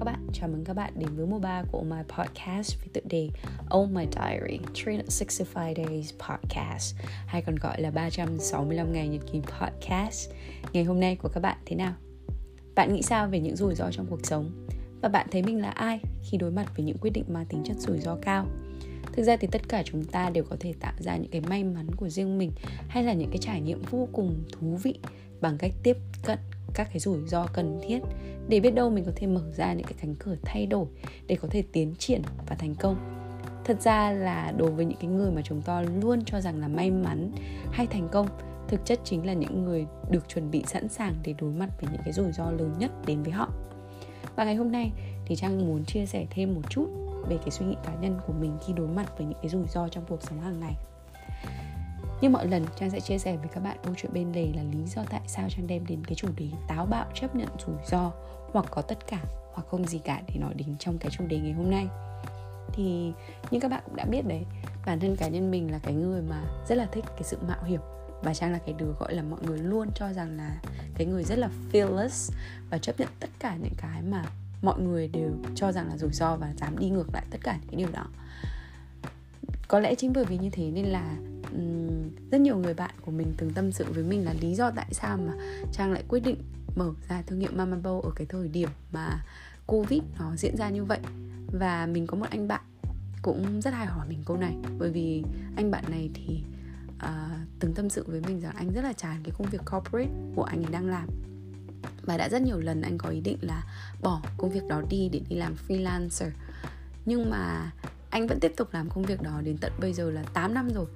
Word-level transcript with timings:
các 0.00 0.04
bạn, 0.04 0.26
chào 0.32 0.48
mừng 0.48 0.64
các 0.64 0.74
bạn 0.74 0.92
đến 0.96 1.08
với 1.16 1.26
mùa 1.26 1.38
3 1.38 1.62
của 1.72 1.82
my 1.82 1.96
podcast 2.08 2.78
với 2.78 2.88
tựa 2.92 3.00
đề 3.10 3.28
Oh 3.78 3.90
My 3.90 4.04
Diary 4.12 4.58
365 4.58 5.74
Days 5.76 6.12
Podcast 6.12 6.96
hay 7.26 7.42
còn 7.42 7.56
gọi 7.56 7.80
là 7.80 7.90
365 7.90 8.92
ngày 8.92 9.08
nhật 9.08 9.22
ký 9.32 9.40
podcast 9.40 10.30
Ngày 10.72 10.84
hôm 10.84 11.00
nay 11.00 11.16
của 11.16 11.28
các 11.28 11.40
bạn 11.40 11.56
thế 11.66 11.76
nào? 11.76 11.92
Bạn 12.74 12.94
nghĩ 12.94 13.02
sao 13.02 13.28
về 13.28 13.40
những 13.40 13.56
rủi 13.56 13.74
ro 13.74 13.90
trong 13.90 14.06
cuộc 14.10 14.26
sống? 14.26 14.66
Và 15.02 15.08
bạn 15.08 15.26
thấy 15.30 15.42
mình 15.42 15.60
là 15.60 15.70
ai 15.70 16.00
khi 16.22 16.38
đối 16.38 16.50
mặt 16.50 16.76
với 16.76 16.84
những 16.84 16.98
quyết 17.00 17.10
định 17.10 17.24
mang 17.28 17.46
tính 17.46 17.62
chất 17.64 17.76
rủi 17.76 17.98
ro 17.98 18.16
cao? 18.22 18.46
Thực 19.12 19.22
ra 19.22 19.36
thì 19.36 19.48
tất 19.52 19.68
cả 19.68 19.82
chúng 19.84 20.04
ta 20.04 20.30
đều 20.30 20.44
có 20.44 20.56
thể 20.60 20.74
tạo 20.80 20.94
ra 20.98 21.16
những 21.16 21.30
cái 21.30 21.40
may 21.40 21.64
mắn 21.64 21.86
của 21.96 22.08
riêng 22.08 22.38
mình 22.38 22.52
hay 22.88 23.04
là 23.04 23.12
những 23.12 23.30
cái 23.30 23.38
trải 23.38 23.60
nghiệm 23.60 23.82
vô 23.90 24.08
cùng 24.12 24.44
thú 24.52 24.76
vị 24.82 24.98
bằng 25.40 25.58
cách 25.58 25.72
tiếp 25.82 25.96
cận 26.24 26.38
các 26.74 26.88
cái 26.92 26.98
rủi 26.98 27.28
ro 27.28 27.46
cần 27.46 27.80
thiết 27.82 27.98
để 28.48 28.60
biết 28.60 28.70
đâu 28.70 28.90
mình 28.90 29.04
có 29.04 29.12
thể 29.16 29.26
mở 29.26 29.42
ra 29.56 29.72
những 29.72 29.86
cái 29.86 29.94
cánh 30.00 30.14
cửa 30.14 30.36
thay 30.42 30.66
đổi 30.66 30.86
để 31.26 31.36
có 31.36 31.48
thể 31.50 31.62
tiến 31.72 31.94
triển 31.98 32.22
và 32.48 32.56
thành 32.56 32.74
công. 32.74 32.96
Thật 33.64 33.80
ra 33.80 34.12
là 34.12 34.52
đối 34.56 34.70
với 34.70 34.84
những 34.84 34.98
cái 35.00 35.10
người 35.10 35.30
mà 35.30 35.42
chúng 35.44 35.62
ta 35.62 35.82
luôn 36.02 36.24
cho 36.24 36.40
rằng 36.40 36.60
là 36.60 36.68
may 36.68 36.90
mắn 36.90 37.32
hay 37.72 37.86
thành 37.86 38.08
công, 38.12 38.26
thực 38.68 38.80
chất 38.84 39.00
chính 39.04 39.26
là 39.26 39.32
những 39.32 39.64
người 39.64 39.86
được 40.10 40.28
chuẩn 40.28 40.50
bị 40.50 40.64
sẵn 40.66 40.88
sàng 40.88 41.14
để 41.24 41.34
đối 41.40 41.50
mặt 41.50 41.68
với 41.80 41.90
những 41.92 42.02
cái 42.04 42.12
rủi 42.12 42.32
ro 42.32 42.50
lớn 42.50 42.74
nhất 42.78 42.90
đến 43.06 43.22
với 43.22 43.32
họ. 43.32 43.50
Và 44.36 44.44
ngày 44.44 44.54
hôm 44.54 44.72
nay 44.72 44.92
thì 45.26 45.36
trang 45.36 45.66
muốn 45.66 45.84
chia 45.84 46.06
sẻ 46.06 46.26
thêm 46.30 46.54
một 46.54 46.70
chút 46.70 46.86
về 47.28 47.36
cái 47.36 47.50
suy 47.50 47.66
nghĩ 47.66 47.76
cá 47.84 47.94
nhân 47.94 48.18
của 48.26 48.32
mình 48.32 48.58
khi 48.66 48.72
đối 48.72 48.88
mặt 48.88 49.18
với 49.18 49.26
những 49.26 49.38
cái 49.42 49.48
rủi 49.48 49.66
ro 49.68 49.88
trong 49.88 50.04
cuộc 50.08 50.22
sống 50.22 50.40
hàng 50.40 50.60
ngày 50.60 50.74
như 52.20 52.28
mọi 52.28 52.46
lần, 52.46 52.64
Trang 52.76 52.90
sẽ 52.90 53.00
chia 53.00 53.18
sẻ 53.18 53.36
với 53.36 53.48
các 53.48 53.60
bạn 53.60 53.76
câu 53.84 53.94
chuyện 53.96 54.12
bên 54.12 54.32
lề 54.32 54.46
là 54.56 54.62
lý 54.62 54.86
do 54.86 55.02
tại 55.10 55.20
sao 55.26 55.48
Trang 55.50 55.66
đem 55.66 55.86
đến 55.86 56.04
cái 56.04 56.14
chủ 56.14 56.28
đề 56.36 56.48
táo 56.68 56.86
bạo, 56.86 57.06
chấp 57.14 57.36
nhận 57.36 57.48
rủi 57.66 57.76
ro, 57.90 58.12
hoặc 58.52 58.66
có 58.70 58.82
tất 58.82 59.06
cả, 59.06 59.18
hoặc 59.52 59.66
không 59.68 59.86
gì 59.86 59.98
cả 59.98 60.22
để 60.28 60.34
nói 60.40 60.54
đến 60.54 60.76
trong 60.78 60.98
cái 60.98 61.10
chủ 61.10 61.26
đề 61.26 61.38
ngày 61.38 61.52
hôm 61.52 61.70
nay. 61.70 61.86
Thì 62.72 63.12
như 63.50 63.60
các 63.60 63.70
bạn 63.70 63.82
cũng 63.86 63.96
đã 63.96 64.04
biết 64.04 64.26
đấy, 64.26 64.44
bản 64.86 65.00
thân 65.00 65.16
cá 65.16 65.28
nhân 65.28 65.50
mình 65.50 65.72
là 65.72 65.78
cái 65.78 65.94
người 65.94 66.22
mà 66.22 66.44
rất 66.68 66.74
là 66.74 66.86
thích 66.92 67.04
cái 67.08 67.22
sự 67.22 67.38
mạo 67.48 67.64
hiểm. 67.64 67.80
Và 68.22 68.34
trang 68.34 68.52
là 68.52 68.58
cái 68.58 68.74
đứa 68.78 68.92
gọi 69.00 69.14
là 69.14 69.22
mọi 69.22 69.40
người 69.42 69.58
luôn 69.58 69.88
cho 69.94 70.12
rằng 70.12 70.36
là 70.36 70.60
cái 70.94 71.06
người 71.06 71.24
rất 71.24 71.38
là 71.38 71.48
fearless 71.72 72.32
và 72.70 72.78
chấp 72.78 73.00
nhận 73.00 73.08
tất 73.20 73.30
cả 73.38 73.56
những 73.56 73.74
cái 73.76 74.02
mà 74.02 74.24
mọi 74.62 74.80
người 74.80 75.08
đều 75.08 75.30
cho 75.54 75.72
rằng 75.72 75.88
là 75.88 75.96
rủi 75.96 76.10
ro 76.12 76.36
và 76.36 76.52
dám 76.56 76.78
đi 76.78 76.90
ngược 76.90 77.08
lại 77.12 77.24
tất 77.30 77.38
cả 77.42 77.58
những 77.66 77.78
điều 77.78 77.88
đó. 77.92 78.06
Có 79.68 79.80
lẽ 79.80 79.94
chính 79.94 80.12
bởi 80.12 80.24
vì 80.24 80.38
như 80.38 80.50
thế 80.50 80.70
nên 80.70 80.84
là 80.84 81.16
rất 82.30 82.40
nhiều 82.40 82.56
người 82.56 82.74
bạn 82.74 82.94
của 83.00 83.10
mình 83.10 83.34
từng 83.36 83.52
tâm 83.52 83.72
sự 83.72 83.84
với 83.88 84.04
mình 84.04 84.24
là 84.24 84.34
lý 84.40 84.54
do 84.54 84.70
tại 84.70 84.86
sao 84.90 85.16
mà 85.16 85.32
trang 85.72 85.92
lại 85.92 86.04
quyết 86.08 86.20
định 86.20 86.36
mở 86.76 86.92
ra 87.08 87.22
thương 87.22 87.40
hiệu 87.40 87.50
Mama 87.54 87.76
Bow 87.76 88.00
ở 88.00 88.10
cái 88.16 88.26
thời 88.26 88.48
điểm 88.48 88.68
mà 88.92 89.24
Covid 89.66 90.02
nó 90.18 90.36
diễn 90.36 90.56
ra 90.56 90.68
như 90.68 90.84
vậy. 90.84 91.00
Và 91.52 91.86
mình 91.86 92.06
có 92.06 92.16
một 92.16 92.26
anh 92.30 92.48
bạn 92.48 92.60
cũng 93.22 93.60
rất 93.60 93.74
hay 93.74 93.86
hỏi 93.86 94.06
mình 94.08 94.22
câu 94.26 94.36
này 94.36 94.56
bởi 94.78 94.90
vì 94.90 95.22
anh 95.56 95.70
bạn 95.70 95.84
này 95.88 96.10
thì 96.14 96.42
uh, 96.96 97.10
từng 97.60 97.74
tâm 97.74 97.90
sự 97.90 98.04
với 98.06 98.20
mình 98.20 98.40
rằng 98.40 98.56
anh 98.56 98.72
rất 98.72 98.82
là 98.82 98.92
chán 98.92 99.20
cái 99.24 99.32
công 99.38 99.46
việc 99.50 99.60
corporate 99.70 100.10
của 100.34 100.44
anh 100.44 100.62
ấy 100.62 100.72
đang 100.72 100.86
làm. 100.86 101.08
Và 102.02 102.16
đã 102.16 102.28
rất 102.28 102.42
nhiều 102.42 102.60
lần 102.60 102.82
anh 102.82 102.98
có 102.98 103.08
ý 103.08 103.20
định 103.20 103.38
là 103.40 103.64
bỏ 104.02 104.22
công 104.36 104.50
việc 104.50 104.62
đó 104.68 104.82
đi 104.90 105.08
để 105.12 105.20
đi 105.28 105.36
làm 105.36 105.54
freelancer. 105.68 106.30
Nhưng 107.06 107.30
mà 107.30 107.72
anh 108.10 108.26
vẫn 108.26 108.40
tiếp 108.40 108.52
tục 108.56 108.68
làm 108.72 108.90
công 108.90 109.04
việc 109.04 109.22
đó 109.22 109.40
đến 109.44 109.58
tận 109.60 109.72
bây 109.80 109.92
giờ 109.92 110.10
là 110.10 110.22
8 110.22 110.54
năm 110.54 110.68
rồi 110.74 110.86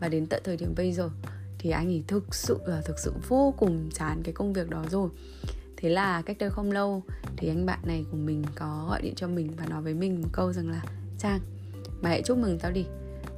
và 0.00 0.08
đến 0.08 0.26
tận 0.26 0.42
thời 0.44 0.56
điểm 0.56 0.74
bây 0.76 0.92
giờ 0.92 1.10
thì 1.58 1.70
anh 1.70 1.88
ấy 1.88 2.04
thực 2.06 2.34
sự 2.34 2.58
là 2.66 2.80
thực 2.84 2.98
sự 2.98 3.12
vô 3.28 3.54
cùng 3.58 3.90
chán 3.94 4.22
cái 4.24 4.34
công 4.34 4.52
việc 4.52 4.70
đó 4.70 4.84
rồi. 4.90 5.10
Thế 5.76 5.88
là 5.88 6.22
cách 6.22 6.36
đây 6.38 6.50
không 6.50 6.72
lâu 6.72 7.02
thì 7.36 7.48
anh 7.48 7.66
bạn 7.66 7.78
này 7.84 8.04
của 8.10 8.16
mình 8.16 8.44
có 8.54 8.86
gọi 8.88 9.02
điện 9.02 9.14
cho 9.14 9.28
mình 9.28 9.50
và 9.56 9.66
nói 9.66 9.82
với 9.82 9.94
mình 9.94 10.22
một 10.22 10.28
câu 10.32 10.52
rằng 10.52 10.68
là, 10.68 10.82
trang, 11.18 11.40
mày 12.02 12.12
hãy 12.12 12.22
chúc 12.22 12.38
mừng 12.38 12.58
tao 12.58 12.72
đi, 12.72 12.86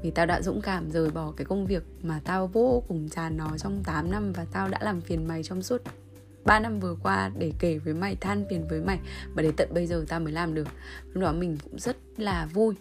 vì 0.03 0.11
tao 0.11 0.27
đã 0.27 0.43
dũng 0.43 0.61
cảm 0.61 0.91
rời 0.91 1.11
bỏ 1.11 1.33
cái 1.37 1.45
công 1.45 1.67
việc 1.67 1.83
mà 2.03 2.21
tao 2.25 2.47
vô 2.47 2.83
cùng 2.89 3.09
chán 3.09 3.37
nó 3.37 3.59
trong 3.59 3.83
8 3.85 4.11
năm 4.11 4.33
và 4.33 4.47
tao 4.53 4.69
đã 4.69 4.79
làm 4.83 5.01
phiền 5.01 5.29
mày 5.29 5.43
trong 5.43 5.63
suốt 5.63 5.83
3 6.45 6.61
năm 6.61 6.81
vừa 6.81 6.97
qua 7.03 7.31
để 7.39 7.53
kể 7.59 7.79
với 7.79 7.95
mày, 7.95 8.17
than 8.17 8.45
phiền 8.51 8.69
với 8.69 8.81
mày. 8.81 8.99
Mà 9.35 9.43
đến 9.43 9.55
tận 9.57 9.69
bây 9.75 9.87
giờ 9.87 10.05
tao 10.09 10.21
mới 10.21 10.33
làm 10.33 10.55
được. 10.55 10.69
Lúc 11.13 11.23
đó 11.23 11.33
mình 11.33 11.59
cũng 11.65 11.79
rất 11.79 11.97
là 12.17 12.47
vui 12.47 12.75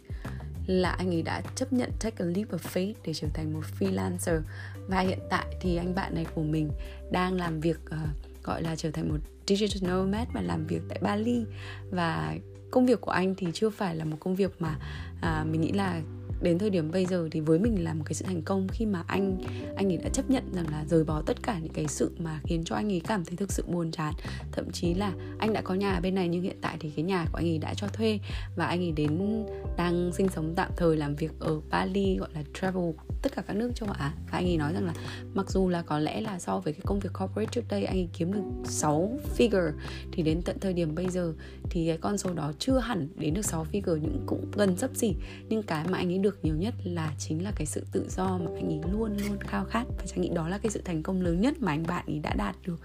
là 0.67 0.89
anh 0.89 1.13
ấy 1.13 1.21
đã 1.21 1.41
chấp 1.55 1.73
nhận 1.73 1.91
take 1.99 2.15
a 2.19 2.25
leap 2.25 2.51
of 2.51 2.57
faith 2.57 2.93
để 3.05 3.13
trở 3.13 3.27
thành 3.33 3.53
một 3.53 3.61
freelancer. 3.79 4.41
Và 4.87 4.99
hiện 4.99 5.19
tại 5.29 5.45
thì 5.61 5.75
anh 5.75 5.95
bạn 5.95 6.15
này 6.15 6.25
của 6.35 6.43
mình 6.43 6.71
đang 7.11 7.33
làm 7.33 7.59
việc 7.59 7.79
uh, 7.85 8.43
gọi 8.43 8.61
là 8.61 8.75
trở 8.75 8.91
thành 8.91 9.09
một 9.09 9.19
digital 9.47 9.89
nomad 9.89 10.27
và 10.33 10.41
làm 10.41 10.67
việc 10.67 10.81
tại 10.89 10.99
Bali. 11.01 11.45
Và 11.91 12.35
công 12.71 12.85
việc 12.85 13.01
của 13.01 13.11
anh 13.11 13.35
thì 13.35 13.47
chưa 13.53 13.69
phải 13.69 13.95
là 13.95 14.05
một 14.05 14.17
công 14.19 14.35
việc 14.35 14.61
mà 14.61 14.75
uh, 15.17 15.47
mình 15.47 15.61
nghĩ 15.61 15.71
là 15.71 16.01
đến 16.41 16.59
thời 16.59 16.69
điểm 16.69 16.91
bây 16.91 17.05
giờ 17.05 17.27
thì 17.31 17.39
với 17.39 17.59
mình 17.59 17.83
là 17.83 17.93
một 17.93 18.03
cái 18.05 18.13
sự 18.13 18.25
thành 18.25 18.41
công 18.41 18.67
khi 18.67 18.85
mà 18.85 19.03
anh 19.07 19.37
anh 19.75 19.91
ấy 19.91 19.97
đã 19.97 20.09
chấp 20.09 20.29
nhận 20.29 20.43
rằng 20.53 20.65
là 20.71 20.85
rời 20.89 21.03
bỏ 21.03 21.21
tất 21.21 21.43
cả 21.43 21.59
những 21.59 21.73
cái 21.73 21.87
sự 21.87 22.11
mà 22.17 22.39
khiến 22.43 22.63
cho 22.65 22.75
anh 22.75 22.91
ấy 22.91 23.01
cảm 23.07 23.25
thấy 23.25 23.37
thực 23.37 23.51
sự 23.51 23.63
buồn 23.67 23.91
chán. 23.91 24.13
Thậm 24.51 24.71
chí 24.71 24.93
là 24.93 25.13
anh 25.39 25.53
đã 25.53 25.61
có 25.61 25.73
nhà 25.73 25.91
ở 25.91 26.01
bên 26.01 26.15
này 26.15 26.27
nhưng 26.27 26.41
hiện 26.41 26.57
tại 26.61 26.77
thì 26.79 26.89
cái 26.89 27.05
nhà 27.05 27.25
của 27.31 27.37
anh 27.37 27.47
ấy 27.47 27.57
đã 27.57 27.73
cho 27.73 27.87
thuê 27.87 28.19
và 28.55 28.65
anh 28.65 28.79
ấy 28.79 28.91
đến 28.91 29.45
đang 29.77 30.11
sinh 30.13 30.29
sống 30.29 30.53
tạm 30.55 30.71
thời 30.77 30.97
làm 30.97 31.15
việc 31.15 31.31
ở 31.39 31.61
Bali, 31.69 32.17
gọi 32.17 32.29
là 32.33 32.43
travel 32.61 32.91
tất 33.21 33.35
cả 33.35 33.41
các 33.41 33.55
nước 33.55 33.71
châu 33.75 33.89
Á. 33.89 34.13
Và 34.31 34.37
anh 34.37 34.45
ấy 34.45 34.57
nói 34.57 34.73
rằng 34.73 34.85
là 34.85 34.93
mặc 35.33 35.49
dù 35.49 35.69
là 35.69 35.81
có 35.81 35.99
lẽ 35.99 36.21
là 36.21 36.39
so 36.39 36.59
với 36.59 36.73
cái 36.73 36.81
công 36.85 36.99
việc 36.99 37.09
corporate 37.19 37.49
trước 37.51 37.61
đây 37.69 37.83
anh 37.83 37.97
ấy 37.97 38.09
kiếm 38.13 38.33
được 38.33 38.41
6 38.63 39.11
figure 39.37 39.71
thì 40.11 40.23
đến 40.23 40.41
tận 40.41 40.59
thời 40.59 40.73
điểm 40.73 40.95
bây 40.95 41.09
giờ 41.09 41.33
thì 41.69 41.87
cái 41.87 41.97
con 41.97 42.17
số 42.17 42.33
đó 42.33 42.51
chưa 42.59 42.79
hẳn 42.79 43.07
đến 43.15 43.33
được 43.33 43.45
6 43.45 43.65
figure 43.71 43.99
nhưng 44.01 44.23
cũng 44.25 44.45
gần 44.53 44.77
sấp 44.77 44.91
xỉ. 44.95 45.15
Nhưng 45.49 45.63
cái 45.63 45.87
mà 45.89 45.97
anh 45.97 46.11
ấy 46.11 46.17
được 46.17 46.39
nhiều 46.43 46.55
nhất 46.55 46.73
là 46.83 47.13
chính 47.19 47.43
là 47.43 47.51
cái 47.55 47.65
sự 47.65 47.85
tự 47.91 48.05
do 48.09 48.37
mà 48.37 48.51
anh 48.55 48.69
ấy 48.69 48.79
luôn 48.91 49.17
luôn 49.17 49.37
khao 49.39 49.65
khát. 49.65 49.83
Và 49.87 50.05
anh 50.11 50.21
nghĩ 50.21 50.29
đó 50.29 50.47
là 50.47 50.57
cái 50.57 50.69
sự 50.69 50.81
thành 50.85 51.03
công 51.03 51.21
lớn 51.21 51.41
nhất 51.41 51.53
mà 51.59 51.71
anh 51.71 51.83
bạn 51.87 52.05
ấy 52.07 52.19
đã 52.19 52.33
đạt 52.33 52.55
được 52.65 52.79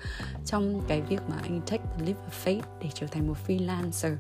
trong 0.47 0.81
cái 0.89 1.03
việc 1.03 1.21
mà 1.29 1.37
anh 1.43 1.61
take 1.67 1.85
the 1.99 2.07
leap 2.07 2.17
of 2.17 2.45
faith 2.45 2.63
để 2.83 2.89
trở 2.95 3.07
thành 3.07 3.29
một 3.29 3.37
freelancer. 3.47 4.17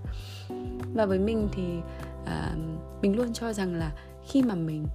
Và 0.94 1.06
với 1.06 1.18
mình 1.18 1.48
thì 1.52 1.62
uh, 2.22 3.02
mình 3.02 3.16
luôn 3.16 3.32
cho 3.32 3.52
rằng 3.52 3.74
là 3.74 3.92
khi 4.28 4.42
mà 4.42 4.54
mình 4.54 4.86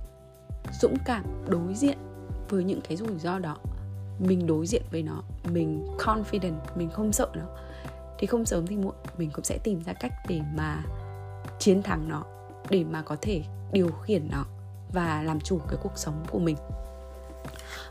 dũng 0.82 0.96
cảm 1.06 1.24
đối 1.48 1.74
diện 1.74 1.98
với 2.50 2.64
những 2.64 2.82
cái 2.82 2.98
rủi 2.98 3.20
ro 3.20 3.40
đó. 3.40 3.58
Mình 4.20 4.48
đối 4.48 4.68
diện 4.68 4.82
với 4.92 5.04
nó 5.04 5.24
mình 5.52 5.88
confident 5.98 6.60
mình 6.76 6.90
không 6.90 7.14
sợ 7.14 7.28
nó. 7.34 7.46
Thì 8.20 8.28
không 8.28 8.46
sớm 8.46 8.68
thì 8.68 8.78
muộn 8.78 8.96
mình 9.18 9.30
cũng 9.34 9.44
sẽ 9.44 9.58
tìm 9.64 9.84
ra 9.84 9.94
cách 9.94 10.14
để 10.28 10.42
mà 10.56 10.84
chiến 11.60 11.84
thắng 11.84 12.10
nó 12.10 12.24
để 12.70 12.84
mà 12.84 13.02
có 13.02 13.16
thể 13.22 13.42
điều 13.72 13.92
khiển 13.92 14.28
nó 14.32 14.46
và 14.94 15.24
làm 15.24 15.40
chủ 15.40 15.60
cái 15.70 15.80
cuộc 15.84 15.98
sống 15.98 16.24
của 16.32 16.40
mình. 16.40 16.56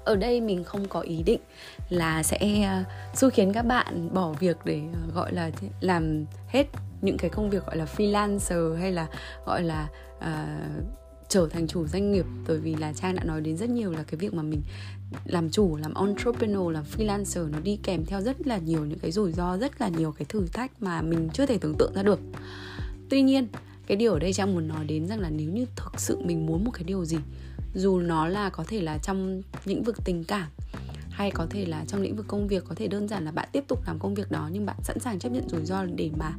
Ở 0.04 0.16
đây 0.16 0.40
mình 0.40 0.64
không 0.64 0.88
có 0.88 1.00
ý 1.00 1.22
định 1.22 1.40
là 1.88 2.22
sẽ 2.22 2.62
ờ, 2.66 2.84
xui 3.14 3.30
khiến 3.30 3.52
các 3.52 3.62
bạn 3.62 4.14
bỏ 4.14 4.32
việc 4.32 4.56
để 4.64 4.82
ờ, 4.92 5.12
gọi 5.14 5.32
là 5.32 5.50
làm 5.80 6.24
hết 6.48 6.66
những 7.02 7.16
cái 7.18 7.30
công 7.30 7.50
việc 7.50 7.66
gọi 7.66 7.76
là 7.76 7.84
freelancer 7.96 8.76
hay 8.76 8.92
là 8.92 9.06
gọi 9.46 9.62
là 9.62 9.88
uh, 10.18 10.84
trở 11.30 11.48
thành 11.50 11.66
chủ 11.66 11.86
doanh 11.86 12.12
nghiệp, 12.12 12.26
bởi 12.48 12.58
vì 12.58 12.74
là 12.74 12.92
trang 12.92 13.14
đã 13.14 13.24
nói 13.24 13.40
đến 13.40 13.56
rất 13.56 13.70
nhiều 13.70 13.92
là 13.92 14.02
cái 14.02 14.18
việc 14.18 14.34
mà 14.34 14.42
mình 14.42 14.62
làm 15.24 15.50
chủ, 15.50 15.76
làm 15.76 15.94
entrepreneur, 15.94 16.72
làm 16.74 16.84
freelancer, 16.84 17.50
nó 17.50 17.60
đi 17.60 17.78
kèm 17.82 18.04
theo 18.04 18.20
rất 18.20 18.46
là 18.46 18.58
nhiều 18.58 18.84
những 18.84 18.98
cái 18.98 19.12
rủi 19.12 19.32
ro, 19.32 19.56
rất 19.56 19.80
là 19.80 19.88
nhiều 19.88 20.12
cái 20.12 20.24
thử 20.28 20.46
thách 20.52 20.82
mà 20.82 21.02
mình 21.02 21.28
chưa 21.34 21.46
thể 21.46 21.58
tưởng 21.58 21.74
tượng 21.78 21.92
ra 21.94 22.02
được. 22.02 22.20
Tuy 23.08 23.22
nhiên, 23.22 23.48
cái 23.86 23.96
điều 23.96 24.12
ở 24.12 24.18
đây 24.18 24.32
trang 24.32 24.54
muốn 24.54 24.68
nói 24.68 24.84
đến 24.84 25.06
rằng 25.06 25.20
là 25.20 25.30
nếu 25.30 25.50
như 25.50 25.66
thực 25.76 26.00
sự 26.00 26.18
mình 26.24 26.46
muốn 26.46 26.64
một 26.64 26.70
cái 26.74 26.84
điều 26.84 27.04
gì, 27.04 27.18
dù 27.74 27.98
nó 27.98 28.28
là 28.28 28.50
có 28.50 28.64
thể 28.68 28.80
là 28.80 28.98
trong 28.98 29.42
lĩnh 29.64 29.82
vực 29.82 29.96
tình 30.04 30.24
cảm 30.24 30.48
hay 31.10 31.30
có 31.30 31.46
thể 31.50 31.66
là 31.66 31.84
trong 31.88 32.00
lĩnh 32.00 32.16
vực 32.16 32.26
công 32.28 32.48
việc 32.48 32.64
có 32.68 32.74
thể 32.74 32.88
đơn 32.88 33.08
giản 33.08 33.24
là 33.24 33.32
bạn 33.32 33.48
tiếp 33.52 33.64
tục 33.68 33.86
làm 33.86 33.98
công 33.98 34.14
việc 34.14 34.30
đó 34.30 34.48
nhưng 34.52 34.66
bạn 34.66 34.76
sẵn 34.82 34.98
sàng 34.98 35.18
chấp 35.18 35.28
nhận 35.28 35.48
rủi 35.48 35.64
ro 35.64 35.84
để 35.84 36.10
mà 36.18 36.32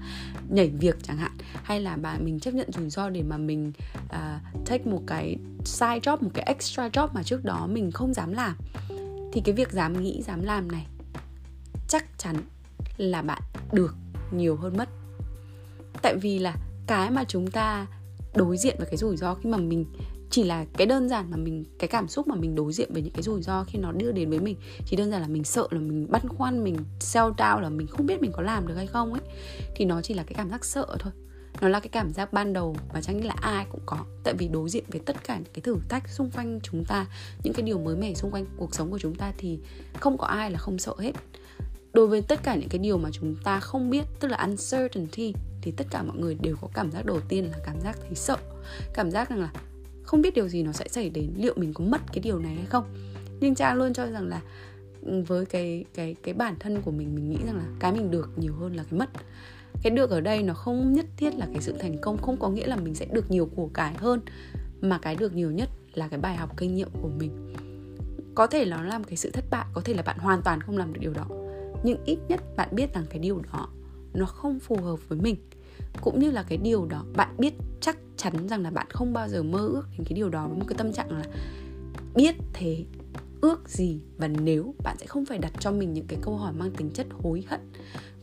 nhảy 0.50 0.70
việc 0.70 0.96
chẳng 1.04 1.18
hạn. 1.18 1.32
Hay 1.64 1.82
là 1.82 1.96
bạn 1.96 2.26
mình 2.26 2.40
chấp 2.40 2.54
nhận 2.54 2.72
rủi 2.72 2.90
ro 2.90 3.10
để 3.10 3.24
mà 3.24 3.38
mình 3.38 3.72
uh, 4.06 4.66
take 4.66 4.86
một 4.86 5.02
cái 5.08 5.36
side 5.66 6.00
job 6.00 6.18
một 6.22 6.32
cái 6.34 6.46
extra 6.46 6.88
job 6.88 7.08
mà 7.14 7.24
trước 7.24 7.46
đó 7.46 7.68
mình 7.68 7.92
không 7.92 8.14
dám 8.14 8.34
làm. 8.34 8.56
Thì 9.34 9.42
cái 9.46 9.56
việc 9.56 9.72
dám 9.72 10.02
nghĩ 10.02 10.22
dám 10.22 10.44
làm 10.44 10.72
này 10.72 10.88
chắc 11.88 12.06
chắn 12.18 12.36
là 12.98 13.22
bạn 13.22 13.42
được 13.72 13.96
nhiều 14.32 14.56
hơn 14.56 14.78
mất. 14.78 14.90
Tại 16.02 16.16
vì 16.16 16.40
là 16.40 16.56
cái 16.88 17.12
mà 17.12 17.24
chúng 17.24 17.52
ta 17.52 17.88
đối 18.36 18.58
diện 18.58 18.76
với 18.78 18.88
cái 18.88 18.98
rủi 18.98 19.18
ro 19.18 19.36
khi 19.36 19.50
mà 19.50 19.58
mình 19.58 19.86
chỉ 20.32 20.44
là 20.44 20.66
cái 20.78 20.88
đơn 20.88 21.10
giản 21.10 21.32
mà 21.32 21.38
mình, 21.38 21.66
cái 21.80 21.88
cảm 21.88 22.08
xúc 22.08 22.28
mà 22.28 22.36
mình 22.36 22.56
đối 22.56 22.74
diện 22.74 22.94
với 22.94 23.02
những 23.02 23.14
cái 23.14 23.24
rủi 23.24 23.42
ro 23.42 23.64
khi 23.64 23.80
nó 23.80 23.92
đưa 23.92 24.12
đến 24.12 24.30
với 24.30 24.40
mình, 24.40 24.56
chỉ 24.86 24.96
đơn 24.96 25.12
giản 25.12 25.22
là 25.22 25.28
mình 25.28 25.44
sợ 25.44 25.68
là 25.72 25.80
mình 25.80 26.08
băn 26.12 26.28
khoăn, 26.28 26.64
mình 26.64 26.78
self 27.00 27.34
down, 27.36 27.60
là 27.60 27.70
mình 27.70 27.88
không 27.88 28.06
biết 28.06 28.22
mình 28.22 28.32
có 28.32 28.42
làm 28.42 28.68
được 28.68 28.76
hay 28.76 28.88
không 28.88 29.14
ấy, 29.14 29.22
thì 29.76 29.86
nó 29.86 30.02
chỉ 30.02 30.14
là 30.14 30.24
cái 30.24 30.34
cảm 30.34 30.50
giác 30.50 30.66
sợ 30.66 30.96
thôi. 31.00 31.14
Nó 31.62 31.68
là 31.68 31.80
cái 31.80 31.90
cảm 31.90 32.14
giác 32.14 32.34
ban 32.34 32.54
đầu 32.54 32.76
mà 32.94 33.02
chắc 33.02 33.14
nghĩ 33.14 33.22
là 33.22 33.36
ai 33.42 33.66
cũng 33.72 33.82
có. 33.86 33.98
Tại 34.24 34.34
vì 34.34 34.48
đối 34.48 34.70
diện 34.70 34.84
với 34.88 35.02
tất 35.06 35.24
cả 35.24 35.36
những 35.36 35.54
cái 35.54 35.62
thử 35.62 35.78
thách 35.90 36.10
xung 36.10 36.32
quanh 36.32 36.60
chúng 36.64 36.86
ta, 36.86 37.06
những 37.44 37.54
cái 37.54 37.64
điều 37.64 37.80
mới 37.80 37.96
mẻ 37.96 38.14
xung 38.14 38.32
quanh 38.32 38.46
cuộc 38.58 38.76
sống 38.76 38.92
của 38.92 39.00
chúng 39.00 39.16
ta 39.16 39.34
thì 39.38 39.60
không 40.00 40.18
có 40.18 40.28
ai 40.28 40.52
là 40.52 40.58
không 40.58 40.80
sợ 40.80 40.94
hết. 41.00 41.12
Đối 41.94 42.08
với 42.08 42.22
tất 42.22 42.44
cả 42.44 42.56
những 42.56 42.70
cái 42.70 42.80
điều 42.80 42.98
mà 42.98 43.10
chúng 43.12 43.36
ta 43.44 43.60
không 43.60 43.90
biết, 43.90 44.04
tức 44.20 44.28
là 44.28 44.38
uncertainty, 44.38 45.34
thì 45.62 45.72
tất 45.72 45.88
cả 45.90 46.04
mọi 46.04 46.18
người 46.18 46.36
đều 46.36 46.56
có 46.62 46.68
cảm 46.74 46.92
giác 46.92 47.06
đầu 47.06 47.20
tiên 47.30 47.46
là 47.52 47.58
cảm 47.66 47.82
giác 47.82 47.98
thấy 48.02 48.16
sợ. 48.16 48.38
Cảm 48.94 49.12
giác 49.12 49.30
rằng 49.30 49.40
là 49.40 49.52
không 50.12 50.22
biết 50.22 50.34
điều 50.34 50.48
gì 50.48 50.64
nó 50.64 50.72
sẽ 50.72 50.88
xảy 50.88 51.10
đến, 51.10 51.34
liệu 51.38 51.54
mình 51.58 51.74
có 51.74 51.84
mất 51.84 52.02
cái 52.14 52.20
điều 52.24 52.40
này 52.40 52.56
hay 52.56 52.66
không. 52.66 52.84
Nhưng 53.40 53.56
trang 53.56 53.78
luôn 53.78 53.94
cho 53.94 54.06
rằng 54.06 54.28
là 54.28 54.42
ừ, 55.02 55.24
với 55.28 55.46
cái 55.46 55.86
cái 55.94 56.16
cái 56.24 56.34
bản 56.34 56.56
thân 56.60 56.82
của 56.82 56.92
mình 56.92 57.16
mình 57.16 57.30
nghĩ 57.30 57.38
rằng 57.46 57.56
là 57.56 57.64
cái 57.80 57.92
mình 57.92 58.12
được 58.12 58.30
nhiều 58.38 58.54
hơn 58.54 58.76
là 58.76 58.84
cái 58.84 59.00
mất. 59.00 59.10
Cái 59.84 59.92
được 59.92 60.10
ở 60.10 60.22
đây 60.22 60.44
nó 60.44 60.54
không 60.54 60.94
nhất 60.94 61.06
thiết 61.18 61.36
là 61.36 61.48
cái 61.54 61.62
sự 61.62 61.74
thành 61.80 61.98
công, 62.02 62.18
không 62.18 62.38
có 62.40 62.50
nghĩa 62.50 62.68
là 62.68 62.76
mình 62.76 62.96
sẽ 62.96 63.06
được 63.06 63.32
nhiều 63.32 63.50
của 63.56 63.70
cải 63.74 63.94
hơn, 63.94 64.22
mà 64.82 64.98
cái 64.98 65.16
được 65.16 65.36
nhiều 65.36 65.52
nhất 65.52 65.70
là 65.94 66.08
cái 66.08 66.20
bài 66.20 66.36
học 66.36 66.58
kinh 66.58 66.76
nghiệm 66.76 66.90
của 67.02 67.10
mình. 67.20 67.54
Có 68.36 68.48
thể 68.48 68.66
nó 68.66 68.84
làm 68.84 69.04
cái 69.04 69.18
sự 69.18 69.32
thất 69.32 69.46
bại, 69.52 69.66
có 69.74 69.82
thể 69.86 69.94
là 69.94 70.04
bạn 70.04 70.18
hoàn 70.18 70.42
toàn 70.42 70.62
không 70.62 70.78
làm 70.78 70.94
được 70.94 71.00
điều 71.02 71.14
đó. 71.14 71.28
Nhưng 71.84 71.98
ít 72.06 72.18
nhất 72.28 72.42
bạn 72.58 72.70
biết 72.72 72.94
rằng 72.94 73.06
cái 73.10 73.20
điều 73.20 73.42
đó 73.54 73.70
nó 74.14 74.26
không 74.26 74.60
phù 74.60 74.76
hợp 74.76 75.10
với 75.10 75.20
mình. 75.20 75.36
Cũng 76.02 76.20
như 76.20 76.32
là 76.32 76.44
cái 76.44 76.58
điều 76.58 76.86
đó 76.86 77.06
bạn 77.16 77.36
biết 77.38 77.54
chắc 77.82 77.98
chắn 78.22 78.48
rằng 78.48 78.62
là 78.62 78.72
bạn 78.72 78.88
không 78.90 79.14
bao 79.14 79.28
giờ 79.28 79.44
mơ 79.44 79.60
ước 79.60 79.84
đến 79.98 80.06
cái 80.06 80.14
điều 80.14 80.30
đó 80.30 80.48
với 80.48 80.58
một 80.58 80.66
cái 80.68 80.78
tâm 80.78 80.94
trạng 80.94 81.12
là 81.12 81.24
biết 82.16 82.36
thế, 82.54 82.86
ước 83.42 83.70
gì 83.70 84.02
và 84.18 84.28
nếu 84.28 84.76
bạn 84.84 84.98
sẽ 85.00 85.06
không 85.06 85.26
phải 85.26 85.38
đặt 85.38 85.52
cho 85.60 85.72
mình 85.72 85.94
những 85.94 86.06
cái 86.08 86.20
câu 86.22 86.38
hỏi 86.38 86.54
mang 86.54 86.72
tính 86.72 86.92
chất 86.94 87.08
hối 87.24 87.44
hận. 87.48 87.60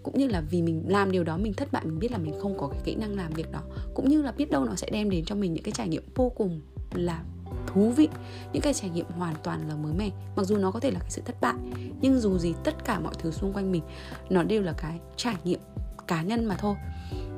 Cũng 0.02 0.18
như 0.18 0.28
là 0.28 0.40
vì 0.40 0.62
mình 0.62 0.84
làm 0.88 1.12
điều 1.12 1.24
đó, 1.24 1.36
mình 1.36 1.52
thất 1.52 1.72
bại, 1.72 1.84
mình 1.84 1.98
biết 1.98 2.12
là 2.12 2.18
mình 2.18 2.34
không 2.40 2.58
có 2.58 2.68
cái 2.68 2.80
kỹ 2.84 2.94
năng 2.94 3.16
làm 3.16 3.32
việc 3.32 3.52
đó. 3.52 3.60
Cũng 3.94 4.08
như 4.08 4.22
là 4.22 4.32
biết 4.32 4.50
đâu 4.50 4.64
nó 4.64 4.74
sẽ 4.74 4.90
đem 4.90 5.10
đến 5.10 5.24
cho 5.24 5.34
mình 5.34 5.52
những 5.52 5.64
cái 5.64 5.72
trải 5.72 5.88
nghiệm 5.88 6.02
vô 6.14 6.28
cùng 6.28 6.60
là 6.94 7.22
thú 7.66 7.90
vị, 7.90 8.08
những 8.52 8.62
cái 8.62 8.74
trải 8.74 8.90
nghiệm 8.90 9.06
hoàn 9.06 9.34
toàn 9.42 9.68
là 9.68 9.76
mới 9.76 9.92
mẻ. 9.98 10.10
Mặc 10.36 10.46
dù 10.46 10.56
nó 10.56 10.70
có 10.70 10.80
thể 10.80 10.90
là 10.90 11.00
cái 11.00 11.10
sự 11.10 11.22
thất 11.24 11.40
bại, 11.40 11.54
nhưng 12.00 12.20
dù 12.20 12.38
gì 12.38 12.54
tất 12.64 12.84
cả 12.84 13.00
mọi 13.00 13.14
thứ 13.18 13.30
xung 13.30 13.52
quanh 13.52 13.72
mình, 13.72 13.82
nó 14.30 14.42
đều 14.42 14.62
là 14.62 14.72
cái 14.72 14.98
trải 15.16 15.36
nghiệm 15.44 15.60
cá 16.06 16.22
nhân 16.22 16.44
mà 16.44 16.56
thôi. 16.56 16.76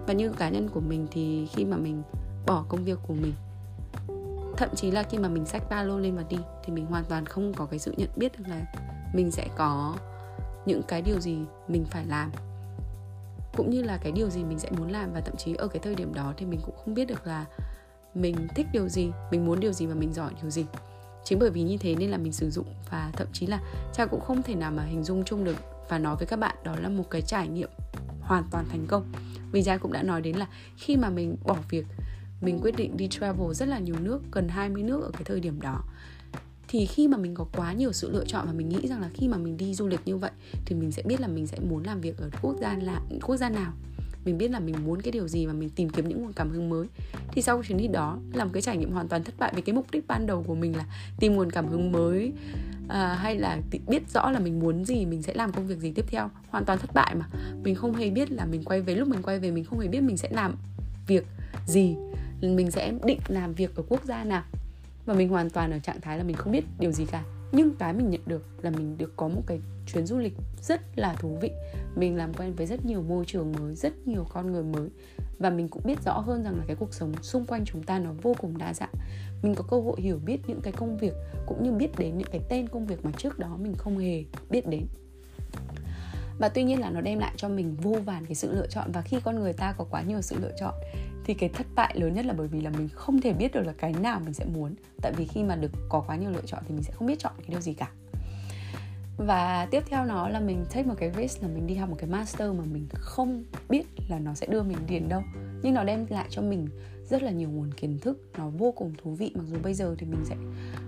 Và 0.07 0.13
như 0.13 0.33
cá 0.33 0.49
nhân 0.49 0.69
của 0.69 0.81
mình 0.81 1.07
thì 1.11 1.47
khi 1.47 1.65
mà 1.65 1.77
mình 1.77 2.03
bỏ 2.51 2.65
công 2.69 2.85
việc 2.85 2.99
của 3.09 3.15
mình. 3.15 3.35
Thậm 4.57 4.69
chí 4.77 4.91
là 4.91 5.03
khi 5.03 5.19
mà 5.19 5.29
mình 5.29 5.47
xách 5.47 5.63
ba 5.71 5.83
lô 5.83 5.99
lên 5.99 6.17
và 6.17 6.25
đi, 6.29 6.37
thì 6.65 6.73
mình 6.73 6.87
hoàn 6.87 7.05
toàn 7.05 7.27
không 7.27 7.53
có 7.55 7.67
cái 7.67 7.79
sự 7.79 7.95
nhận 7.97 8.09
biết 8.17 8.39
được 8.39 8.45
là 8.49 8.63
mình 9.15 9.31
sẽ 9.31 9.49
có 9.57 9.97
những 10.67 10.83
cái 10.89 11.03
điều 11.03 11.21
gì 11.21 11.39
mình 11.69 11.85
phải 11.85 12.07
làm. 12.07 12.31
Cũng 13.57 13.71
như 13.71 13.83
là 13.83 13.97
cái 13.97 14.13
điều 14.13 14.31
gì 14.31 14.45
mình 14.45 14.59
sẽ 14.59 14.71
muốn 14.71 14.91
làm 14.91 15.13
và 15.13 15.21
thậm 15.21 15.37
chí 15.37 15.55
ở 15.55 15.69
cái 15.69 15.81
thời 15.83 15.95
điểm 15.95 16.15
đó 16.15 16.35
thì 16.37 16.47
mình 16.47 16.61
cũng 16.65 16.75
không 16.85 16.95
biết 16.95 17.05
được 17.05 17.27
là 17.27 17.45
mình 18.15 18.37
thích 18.55 18.67
điều 18.73 18.89
gì, 18.89 19.11
mình 19.31 19.47
muốn 19.47 19.61
điều 19.61 19.73
gì 19.73 19.87
và 19.87 19.95
mình 19.95 20.13
giỏi 20.13 20.31
điều 20.43 20.51
gì. 20.51 20.67
Chính 21.25 21.39
bởi 21.39 21.51
vì 21.51 21.63
như 21.63 21.77
thế 21.77 21.95
nên 21.95 22.11
là 22.11 22.19
mình 22.19 22.33
sử 22.33 22.51
dụng 22.51 22.67
và 22.91 23.11
thậm 23.13 23.27
chí 23.33 23.47
là 23.47 23.61
cha 23.93 24.07
cũng 24.07 24.21
không 24.21 24.43
thể 24.43 24.55
nào 24.55 24.71
mà 24.71 24.83
hình 24.83 25.05
dung 25.05 25.25
chung 25.25 25.45
được 25.45 25.57
và 25.89 25.99
nói 25.99 26.17
với 26.17 26.27
các 26.27 26.39
bạn 26.39 26.57
đó 26.65 26.75
là 26.81 26.89
một 26.89 27.05
cái 27.11 27.23
trải 27.23 27.49
nghiệm 27.49 27.71
hoàn 28.21 28.45
toàn 28.51 28.65
thành 28.71 28.87
công. 28.89 29.13
Vì 29.53 29.63
cha 29.63 29.77
cũng 29.77 29.93
đã 29.93 30.03
nói 30.03 30.21
đến 30.21 30.37
là 30.37 30.47
khi 30.77 30.97
mà 30.97 31.09
mình 31.11 31.37
bỏ 31.45 31.57
việc 31.71 31.87
mình 32.41 32.59
quyết 32.63 32.77
định 32.77 32.97
đi 32.97 33.09
travel 33.09 33.53
rất 33.53 33.69
là 33.69 33.79
nhiều 33.79 33.97
nước 34.01 34.23
gần 34.33 34.49
20 34.49 34.83
nước 34.83 35.03
ở 35.03 35.11
cái 35.11 35.23
thời 35.25 35.41
điểm 35.41 35.61
đó. 35.61 35.83
Thì 36.69 36.87
khi 36.87 37.09
mà 37.09 37.17
mình 37.17 37.35
có 37.35 37.47
quá 37.57 37.73
nhiều 37.73 37.93
sự 37.93 38.11
lựa 38.11 38.25
chọn 38.25 38.47
và 38.47 38.53
mình 38.53 38.69
nghĩ 38.69 38.89
rằng 38.89 39.01
là 39.01 39.11
khi 39.15 39.29
mà 39.29 39.37
mình 39.37 39.57
đi 39.57 39.75
du 39.75 39.87
lịch 39.87 40.01
như 40.05 40.17
vậy 40.17 40.31
thì 40.67 40.77
mình 40.77 40.93
sẽ 40.93 41.03
biết 41.03 41.21
là 41.21 41.29
mình 41.29 41.47
sẽ 41.47 41.59
muốn 41.61 41.83
làm 41.85 42.01
việc 42.01 42.19
ở 42.19 42.31
quốc 42.43 42.57
gia 42.61 42.77
là 42.83 43.01
quốc 43.23 43.37
gia 43.37 43.49
nào. 43.49 43.73
Mình 44.25 44.39
biết 44.39 44.51
là 44.51 44.61
mình 44.61 44.77
muốn 44.85 45.03
cái 45.03 45.13
điều 45.13 45.29
gì 45.29 45.47
và 45.47 45.53
mình 45.53 45.71
tìm 45.71 45.91
kiếm 45.91 46.09
những 46.09 46.23
nguồn 46.23 46.33
cảm 46.33 46.51
hứng 46.51 46.69
mới. 46.69 46.87
Thì 47.33 47.43
sau 47.43 47.63
chuyến 47.63 47.79
đi 47.79 47.87
đó 47.87 48.19
là 48.33 48.45
một 48.45 48.51
cái 48.53 48.63
trải 48.63 48.77
nghiệm 48.77 48.93
hoàn 48.93 49.09
toàn 49.09 49.25
thất 49.25 49.35
bại 49.39 49.53
vì 49.57 49.63
cái 49.63 49.75
mục 49.75 49.87
đích 49.93 50.07
ban 50.07 50.27
đầu 50.27 50.45
của 50.47 50.55
mình 50.55 50.77
là 50.77 50.85
tìm 51.21 51.35
nguồn 51.35 51.51
cảm 51.51 51.69
hứng 51.69 51.93
mới 51.93 52.33
à, 52.89 53.15
hay 53.15 53.37
là 53.37 53.61
biết 53.87 54.03
rõ 54.15 54.31
là 54.31 54.41
mình 54.41 54.61
muốn 54.61 54.85
gì 54.85 55.07
mình 55.07 55.23
sẽ 55.23 55.35
làm 55.35 55.53
công 55.53 55.67
việc 55.67 55.79
gì 55.79 55.93
tiếp 55.93 56.05
theo. 56.09 56.31
Hoàn 56.49 56.65
toàn 56.65 56.79
thất 56.79 56.95
bại 56.95 57.15
mà. 57.15 57.29
Mình 57.63 57.75
không 57.75 57.95
hề 57.95 58.11
biết 58.11 58.33
là 58.33 58.47
mình 58.47 58.65
quay 58.65 58.81
về 58.81 58.95
lúc 58.95 59.09
mình 59.09 59.23
quay 59.23 59.39
về 59.39 59.51
mình 59.51 59.65
không 59.65 59.79
hề 59.79 59.89
biết 59.89 60.01
mình 60.01 60.17
sẽ 60.17 60.29
làm 60.33 60.55
việc 61.07 61.27
gì 61.67 61.97
mình 62.43 62.71
sẽ 62.71 62.93
định 63.05 63.21
làm 63.29 63.55
việc 63.55 63.77
ở 63.77 63.83
quốc 63.89 64.05
gia 64.05 64.25
nào 64.25 64.43
và 65.07 65.15
mình 65.15 65.29
hoàn 65.29 65.51
toàn 65.51 65.71
ở 65.71 65.79
trạng 65.79 66.01
thái 66.01 66.19
là 66.19 66.25
mình 66.25 66.37
không 66.37 66.53
biết 66.53 66.65
điều 66.79 66.93
gì 66.93 67.07
cả. 67.07 67.25
Nhưng 67.53 67.75
cái 67.75 67.93
mình 67.93 68.11
nhận 68.11 68.21
được 68.27 68.47
là 68.63 68.71
mình 68.71 68.99
được 68.99 69.13
có 69.17 69.29
một 69.29 69.43
cái 69.47 69.61
chuyến 69.93 70.07
du 70.07 70.19
lịch 70.19 70.35
rất 70.63 70.81
là 70.97 71.15
thú 71.15 71.39
vị. 71.41 71.51
Mình 71.97 72.17
làm 72.17 72.35
quen 72.35 72.55
với 72.55 72.67
rất 72.67 72.85
nhiều 72.85 73.03
môi 73.03 73.25
trường 73.25 73.53
mới, 73.53 73.75
rất 73.75 74.09
nhiều 74.09 74.27
con 74.33 74.53
người 74.53 74.63
mới. 74.63 74.89
Và 75.39 75.51
mình 75.51 75.69
cũng 75.69 75.83
biết 75.85 76.03
rõ 76.05 76.19
hơn 76.19 76.45
rằng 76.45 76.57
là 76.59 76.65
cái 76.67 76.77
cuộc 76.77 76.95
sống 76.95 77.13
xung 77.23 77.47
quanh 77.47 77.65
chúng 77.65 77.83
ta 77.83 77.99
nó 77.99 78.11
vô 78.23 78.35
cùng 78.41 78.59
đa 78.59 78.75
dạng. 78.75 78.93
Mình 79.43 79.55
có 79.55 79.65
cơ 79.71 79.81
hội 79.81 80.01
hiểu 80.01 80.21
biết 80.25 80.39
những 80.47 80.61
cái 80.61 80.73
công 80.73 80.99
việc 80.99 81.15
cũng 81.47 81.63
như 81.63 81.73
biết 81.73 81.99
đến 81.99 82.19
những 82.19 82.29
cái 82.33 82.41
tên 82.49 82.69
công 82.69 82.87
việc 82.87 83.05
mà 83.05 83.11
trước 83.17 83.39
đó 83.39 83.57
mình 83.61 83.75
không 83.75 83.99
hề 83.99 84.25
biết 84.51 84.67
đến. 84.67 84.87
Và 86.39 86.49
tuy 86.49 86.63
nhiên 86.63 86.81
là 86.81 86.91
nó 86.91 87.01
đem 87.01 87.19
lại 87.19 87.33
cho 87.37 87.49
mình 87.49 87.77
vô 87.83 87.97
vàn 88.05 88.27
cái 88.27 88.35
sự 88.35 88.53
lựa 88.53 88.67
chọn. 88.67 88.93
Và 88.93 89.03
khi 89.03 89.17
con 89.25 89.41
người 89.41 89.53
ta 89.53 89.73
có 89.73 89.85
quá 89.91 90.03
nhiều 90.03 90.23
sự 90.23 90.37
lựa 90.41 90.53
chọn 90.61 90.75
thì 91.31 91.35
cái 91.35 91.49
thất 91.49 91.67
bại 91.75 91.95
lớn 91.99 92.15
nhất 92.15 92.27
là 92.27 92.33
bởi 92.33 92.49
vì 92.49 92.61
là 92.61 92.71
mình 92.71 92.89
không 92.89 93.21
thể 93.21 93.33
biết 93.33 93.53
được 93.53 93.63
là 93.67 93.73
cái 93.73 93.93
nào 93.93 94.21
mình 94.25 94.35
sẽ 94.35 94.45
muốn. 94.45 94.75
Tại 95.03 95.13
vì 95.17 95.27
khi 95.27 95.43
mà 95.43 95.57
được 95.57 95.71
có 95.89 96.05
quá 96.07 96.17
nhiều 96.17 96.31
lựa 96.31 96.43
chọn 96.47 96.63
thì 96.69 96.75
mình 96.75 96.83
sẽ 96.83 96.93
không 96.93 97.09
biết 97.09 97.19
chọn 97.19 97.33
cái 97.37 97.47
điều 97.49 97.61
gì 97.61 97.75
cả. 97.75 97.91
Và 99.17 99.69
tiếp 99.71 99.83
theo 99.87 100.05
nó 100.05 100.29
là 100.29 100.41
mình 100.41 100.65
take 100.71 100.83
một 100.83 100.95
cái 100.99 101.13
risk 101.17 101.43
là 101.43 101.49
mình 101.49 101.67
đi 101.67 101.75
học 101.75 101.89
một 101.89 101.97
cái 101.99 102.11
master 102.11 102.53
mà 102.55 102.65
mình 102.73 102.87
không 102.95 103.45
biết 103.69 103.87
là 104.09 104.19
nó 104.19 104.35
sẽ 104.35 104.47
đưa 104.47 104.63
mình 104.63 104.79
đến 104.89 105.09
đâu. 105.09 105.23
Nhưng 105.63 105.75
nó 105.75 105.85
đem 105.85 106.07
lại 106.09 106.27
cho 106.31 106.43
mình 106.43 106.69
rất 107.11 107.23
là 107.23 107.31
nhiều 107.31 107.49
nguồn 107.49 107.75
kiến 107.75 107.99
thức 107.99 108.19
nó 108.39 108.49
vô 108.49 108.73
cùng 108.73 108.93
thú 109.03 109.15
vị. 109.15 109.33
Mặc 109.35 109.45
dù 109.47 109.57
bây 109.63 109.75
giờ 109.75 109.95
thì 109.99 110.07
mình 110.07 110.25
sẽ 110.25 110.37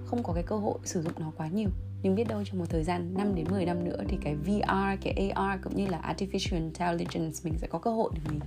không 0.06 0.22
có 0.22 0.32
cái 0.32 0.42
cơ 0.42 0.56
hội 0.56 0.78
sử 0.84 1.02
dụng 1.02 1.12
nó 1.18 1.32
quá 1.36 1.48
nhiều 1.48 1.68
nhưng 2.02 2.14
biết 2.14 2.28
đâu 2.28 2.44
trong 2.44 2.58
một 2.58 2.66
thời 2.70 2.84
gian 2.84 3.14
5 3.14 3.34
đến 3.34 3.46
10 3.50 3.64
năm 3.64 3.84
nữa 3.84 4.02
thì 4.08 4.16
cái 4.22 4.34
VR, 4.34 5.02
cái 5.02 5.30
AR 5.34 5.60
cũng 5.64 5.76
như 5.76 5.86
là 5.86 6.14
Artificial 6.16 6.54
Intelligence 6.54 7.38
mình 7.44 7.54
sẽ 7.58 7.66
có 7.66 7.78
cơ 7.78 7.90
hội 7.90 8.10
để 8.14 8.20
mình 8.28 8.40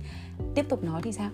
tiếp 0.54 0.66
tục 0.68 0.84
nó 0.84 1.00
thì 1.02 1.12
sao? 1.12 1.30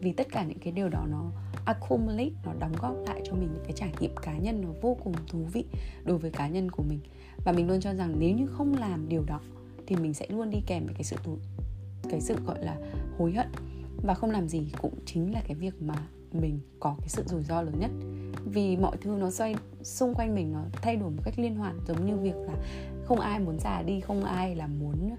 Vì 0.00 0.12
tất 0.12 0.26
cả 0.32 0.44
những 0.44 0.58
cái 0.58 0.72
điều 0.72 0.88
đó 0.88 1.06
nó 1.10 1.30
accumulate, 1.64 2.30
nó 2.44 2.52
đóng 2.58 2.72
góp 2.80 2.94
lại 3.06 3.20
cho 3.24 3.32
mình 3.32 3.48
những 3.52 3.64
cái 3.64 3.72
trải 3.76 3.92
nghiệm 4.00 4.16
cá 4.22 4.38
nhân 4.38 4.60
nó 4.60 4.68
vô 4.82 4.96
cùng 5.04 5.14
thú 5.28 5.38
vị 5.52 5.64
đối 6.04 6.18
với 6.18 6.30
cá 6.30 6.48
nhân 6.48 6.70
của 6.70 6.82
mình. 6.82 7.00
Và 7.44 7.52
mình 7.52 7.68
luôn 7.68 7.80
cho 7.80 7.94
rằng 7.94 8.14
nếu 8.18 8.34
như 8.34 8.46
không 8.46 8.74
làm 8.78 9.08
điều 9.08 9.24
đó 9.24 9.40
thì 9.86 9.96
mình 9.96 10.14
sẽ 10.14 10.26
luôn 10.28 10.50
đi 10.50 10.58
kèm 10.66 10.86
với 10.86 10.94
cái 10.94 11.04
sự 11.04 11.16
tù, 11.24 11.36
cái 12.10 12.20
sự 12.20 12.36
gọi 12.46 12.64
là 12.64 12.76
hối 13.18 13.32
hận. 13.32 13.48
Và 14.02 14.14
không 14.14 14.30
làm 14.30 14.48
gì 14.48 14.72
cũng 14.82 14.94
chính 15.06 15.32
là 15.32 15.42
cái 15.46 15.54
việc 15.54 15.82
mà 15.82 15.94
mình 16.32 16.60
có 16.80 16.96
cái 16.98 17.08
sự 17.08 17.22
rủi 17.26 17.42
ro 17.42 17.62
lớn 17.62 17.74
nhất. 17.78 17.90
Vì 18.44 18.76
mọi 18.76 18.96
thứ 19.00 19.10
nó 19.10 19.30
xoay 19.30 19.54
xung 19.82 20.14
quanh 20.14 20.34
mình 20.34 20.52
nó 20.52 20.64
thay 20.72 20.96
đổi 20.96 21.10
một 21.10 21.22
cách 21.24 21.38
liên 21.38 21.56
hoàn 21.56 21.80
giống 21.88 22.06
như 22.06 22.16
việc 22.16 22.36
là 22.36 22.54
không 23.04 23.20
ai 23.20 23.40
muốn 23.40 23.58
già 23.58 23.82
đi 23.82 24.00
không 24.00 24.24
ai 24.24 24.54
là 24.54 24.66
muốn 24.66 25.10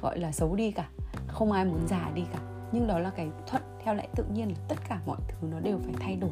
gọi 0.00 0.18
là 0.18 0.32
xấu 0.32 0.54
đi 0.54 0.70
cả 0.70 0.88
không 1.28 1.52
ai 1.52 1.64
muốn 1.64 1.86
già 1.88 2.10
đi 2.14 2.22
cả. 2.32 2.38
Nhưng 2.72 2.86
đó 2.86 2.98
là 2.98 3.10
cái 3.10 3.28
thuận 3.46 3.62
theo 3.84 3.94
lẽ 3.94 4.06
tự 4.16 4.24
nhiên 4.34 4.48
là 4.48 4.54
tất 4.68 4.76
cả 4.88 5.00
mọi 5.06 5.18
thứ 5.28 5.48
nó 5.50 5.60
đều 5.60 5.78
phải 5.84 5.94
thay 6.00 6.16
đổi. 6.16 6.30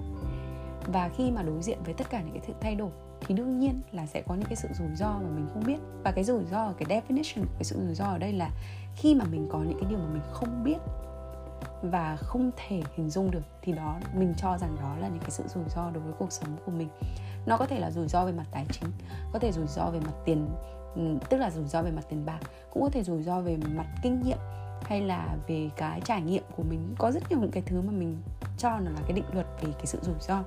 Và 0.87 1.09
khi 1.17 1.31
mà 1.31 1.43
đối 1.43 1.63
diện 1.63 1.79
với 1.85 1.95
tất 1.95 2.11
cả 2.11 2.21
những 2.23 2.33
cái 2.33 2.43
sự 2.47 2.53
thay 2.61 2.75
đổi, 2.75 2.91
thì 3.21 3.35
đương 3.35 3.59
nhiên 3.59 3.81
là 3.93 4.07
sẽ 4.07 4.23
có 4.23 4.35
những 4.35 4.49
cái 4.49 4.57
sự 4.57 4.69
rủi 4.73 4.97
ro 4.97 5.09
mà 5.09 5.29
mình 5.35 5.47
không 5.55 5.65
biết. 5.67 5.79
Và 6.05 6.13
cái 6.13 6.25
rủi 6.25 6.45
ro, 6.45 6.73
cái 6.73 7.01
definition 7.01 7.43
của 7.43 7.55
cái 7.55 7.65
sự 7.65 7.77
rủi 7.87 7.95
ro 7.95 8.05
ở 8.05 8.19
đây 8.19 8.33
là 8.33 8.51
khi 8.97 9.15
mà 9.15 9.25
mình 9.25 9.49
có 9.53 9.59
những 9.59 9.79
cái 9.81 9.91
điều 9.91 9.99
mà 9.99 10.07
mình 10.13 10.23
không 10.33 10.65
biết 10.65 10.79
và 11.83 12.17
không 12.17 12.51
thể 12.57 12.83
hình 12.97 13.11
dung 13.11 13.31
được, 13.31 13.43
thì 13.63 13.73
đó, 13.73 13.97
mình 14.15 14.35
cho 14.37 14.59
rằng 14.59 14.77
đó 14.81 14.97
là 15.01 15.09
những 15.09 15.21
cái 15.21 15.31
sự 15.31 15.45
rủi 15.49 15.65
ro 15.69 15.91
đối 15.91 16.03
với 16.03 16.13
cuộc 16.19 16.33
sống 16.33 16.57
của 16.67 16.73
mình. 16.73 16.89
Nó 17.47 17.57
có 17.57 17.67
thể 17.67 17.81
là 17.81 17.91
rủi 17.91 18.09
ro 18.09 18.27
về 18.27 18.33
mặt 18.33 18.47
tài 18.51 18.67
chính, 18.71 18.91
có 19.33 19.39
thể 19.39 19.53
rủi 19.53 19.67
ro 19.67 19.91
về 19.91 20.01
mặt 20.01 20.13
tiền 20.25 20.49
ừ, 20.95 21.03
tức 21.29 21.37
là 21.37 21.51
rủi 21.51 21.65
ro 21.65 21.83
về 21.83 21.91
mặt 21.91 22.05
tiền 22.09 22.27
bạc, 22.27 22.39
cũng 22.71 22.83
có 22.83 22.89
thể 22.89 23.03
rủi 23.03 23.23
ro 23.23 23.41
về 23.41 23.57
mặt 23.77 23.87
kinh 24.03 24.23
nghiệm 24.23 24.39
hay 24.85 25.01
là 25.01 25.37
về 25.49 25.71
cái 25.77 26.01
trải 26.05 26.23
nghiệm 26.23 26.43
của 26.57 26.63
mình? 26.63 26.95
Có 26.99 27.11
rất 27.11 27.31
nhiều 27.31 27.39
những 27.41 27.51
cái 27.51 27.63
thứ 27.67 27.81
mà 27.81 27.93
mình 27.93 28.17
cho 28.59 28.71
nó 28.71 28.91
là 28.91 29.01
cái 29.03 29.13
định 29.13 29.25
luật 29.33 29.47
về 29.63 29.73
cái 29.73 29.87
sự 29.87 29.99
rủi 30.03 30.15
ro. 30.21 30.45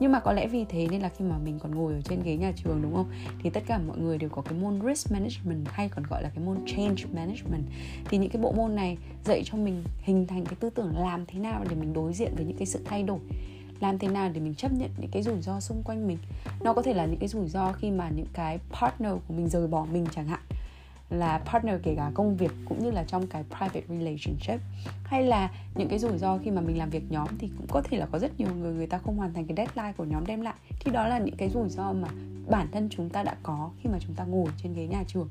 Nhưng 0.00 0.12
mà 0.12 0.20
có 0.20 0.32
lẽ 0.32 0.46
vì 0.46 0.64
thế 0.64 0.86
nên 0.90 1.00
là 1.00 1.08
khi 1.08 1.24
mà 1.24 1.38
mình 1.38 1.58
còn 1.58 1.74
ngồi 1.74 1.92
ở 1.92 2.00
trên 2.00 2.22
ghế 2.22 2.36
nhà 2.36 2.52
trường, 2.56 2.82
đúng 2.82 2.94
không? 2.94 3.10
Thì 3.42 3.50
tất 3.50 3.62
cả 3.66 3.78
mọi 3.78 3.98
người 3.98 4.18
đều 4.18 4.30
có 4.30 4.42
cái 4.42 4.58
môn 4.58 4.80
risk 4.86 5.12
management, 5.12 5.68
hay 5.68 5.88
còn 5.88 6.04
gọi 6.10 6.22
là 6.22 6.28
cái 6.34 6.44
môn 6.44 6.58
change 6.66 7.04
management. 7.12 7.64
Thì 8.04 8.18
những 8.18 8.30
cái 8.30 8.42
bộ 8.42 8.52
môn 8.52 8.74
này 8.74 8.96
dạy 9.24 9.42
cho 9.44 9.58
mình 9.58 9.84
hình 10.02 10.26
thành 10.26 10.44
cái 10.44 10.54
tư 10.60 10.70
tưởng 10.70 10.96
làm 10.96 11.26
thế 11.26 11.38
nào 11.38 11.64
để 11.68 11.76
mình 11.76 11.92
đối 11.92 12.12
diện 12.12 12.32
với 12.36 12.44
những 12.44 12.56
cái 12.56 12.66
sự 12.66 12.80
thay 12.84 13.02
đổi, 13.02 13.18
làm 13.80 13.98
thế 13.98 14.08
nào 14.08 14.30
để 14.34 14.40
mình 14.40 14.54
chấp 14.54 14.72
nhận 14.72 14.90
những 14.98 15.10
cái 15.10 15.22
rủi 15.22 15.40
ro 15.40 15.60
xung 15.60 15.82
quanh 15.82 16.06
mình. 16.06 16.18
Nó 16.60 16.72
có 16.72 16.82
thể 16.82 16.94
là 16.94 17.06
những 17.06 17.18
cái 17.18 17.28
rủi 17.28 17.48
ro 17.48 17.72
khi 17.72 17.90
mà 17.90 18.10
những 18.10 18.26
cái 18.32 18.58
partner 18.80 19.12
của 19.28 19.34
mình 19.34 19.48
rời 19.48 19.66
bỏ 19.66 19.86
mình 19.92 20.06
chẳng 20.14 20.28
hạn 20.28 20.40
là 21.12 21.38
partner 21.38 21.80
kể 21.82 21.94
cả 21.96 22.10
công 22.14 22.36
việc 22.36 22.52
cũng 22.68 22.84
như 22.84 22.90
là 22.90 23.04
trong 23.04 23.26
cái 23.26 23.44
private 23.44 23.82
relationship. 23.88 24.60
Hay 25.04 25.22
là 25.22 25.50
những 25.74 25.88
cái 25.88 25.98
rủi 25.98 26.18
ro 26.18 26.38
khi 26.38 26.50
mà 26.50 26.60
mình 26.60 26.78
làm 26.78 26.90
việc 26.90 27.02
nhóm 27.10 27.28
thì 27.38 27.50
cũng 27.56 27.66
có 27.70 27.82
thể 27.82 27.98
là 27.98 28.06
có 28.12 28.18
rất 28.18 28.40
nhiều 28.40 28.48
người 28.54 28.74
người 28.74 28.86
ta 28.86 28.98
không 28.98 29.16
hoàn 29.16 29.34
thành 29.34 29.46
cái 29.46 29.56
deadline 29.56 29.92
của 29.96 30.04
nhóm 30.04 30.26
đem 30.26 30.40
lại. 30.40 30.54
Thì 30.80 30.90
đó 30.90 31.06
là 31.06 31.18
những 31.18 31.36
cái 31.36 31.48
rủi 31.48 31.68
ro 31.68 31.92
mà 31.92 32.08
bản 32.48 32.68
thân 32.72 32.88
chúng 32.90 33.08
ta 33.08 33.22
đã 33.22 33.36
có 33.42 33.70
khi 33.82 33.90
mà 33.92 33.98
chúng 34.00 34.14
ta 34.14 34.24
ngồi 34.24 34.46
trên 34.62 34.74
ghế 34.74 34.86
nhà 34.86 35.04
trường. 35.06 35.28